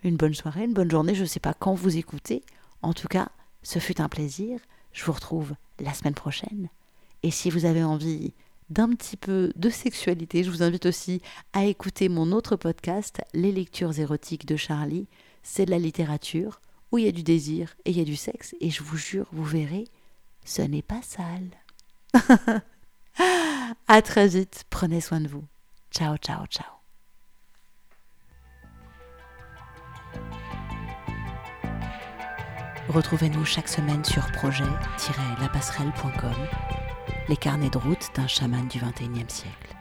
une 0.04 0.18
bonne 0.18 0.34
soirée, 0.34 0.64
une 0.64 0.74
bonne 0.74 0.90
journée. 0.90 1.14
Je 1.14 1.22
ne 1.22 1.28
sais 1.28 1.40
pas 1.40 1.54
quand 1.54 1.76
vous 1.76 1.96
écoutez. 1.96 2.42
En 2.82 2.94
tout 2.94 3.08
cas, 3.08 3.30
ce 3.62 3.78
fut 3.78 4.02
un 4.02 4.10
plaisir. 4.10 4.60
Je 4.94 5.06
vous 5.06 5.12
retrouve 5.12 5.54
la 5.80 5.94
semaine 5.94 6.16
prochaine. 6.16 6.70
Et 7.22 7.30
si 7.30 7.52
vous 7.52 7.66
avez 7.66 7.84
envie 7.84 8.34
d'un 8.72 8.90
petit 8.90 9.16
peu 9.16 9.54
de 9.56 9.70
sexualité, 9.70 10.44
je 10.44 10.50
vous 10.50 10.64
invite 10.64 10.88
aussi 10.88 11.22
à 11.54 11.66
écouter 11.66 12.10
mon 12.10 12.32
autre 12.32 12.56
podcast, 12.56 13.22
Les 13.36 13.52
lectures 13.52 14.00
érotiques 14.00 14.48
de 14.48 14.56
Charlie. 14.56 15.06
C'est 15.44 15.68
de 15.68 15.72
la 15.72 15.78
littérature 15.78 16.62
où 16.92 16.98
il 16.98 17.06
y 17.06 17.08
a 17.08 17.12
du 17.12 17.24
désir 17.24 17.76
et 17.86 17.92
il 17.92 17.98
y 17.98 18.02
a 18.02 18.06
du 18.06 18.16
sexe. 18.16 18.56
Et 18.60 18.70
je 18.70 18.84
vous 18.84 18.98
jure, 18.98 19.28
vous 19.32 19.44
verrez, 19.44 19.86
ce 20.46 20.62
n'est 20.62 20.82
pas 20.82 21.02
sale. 21.02 21.50
à 23.88 24.02
très 24.02 24.28
vite, 24.28 24.66
prenez 24.70 25.02
soin 25.02 25.22
de 25.22 25.28
vous. 25.28 25.46
Ciao, 25.92 26.18
ciao, 26.18 26.46
ciao. 26.48 26.66
Retrouvez-nous 32.90 33.46
chaque 33.46 33.70
semaine 33.70 34.04
sur 34.04 34.30
projet-lapasserelle.com, 34.32 36.36
les 37.30 37.38
carnets 37.38 37.70
de 37.70 37.78
route 37.78 38.10
d'un 38.16 38.28
chaman 38.28 38.68
du 38.68 38.80
XXIe 38.80 39.30
siècle. 39.30 39.81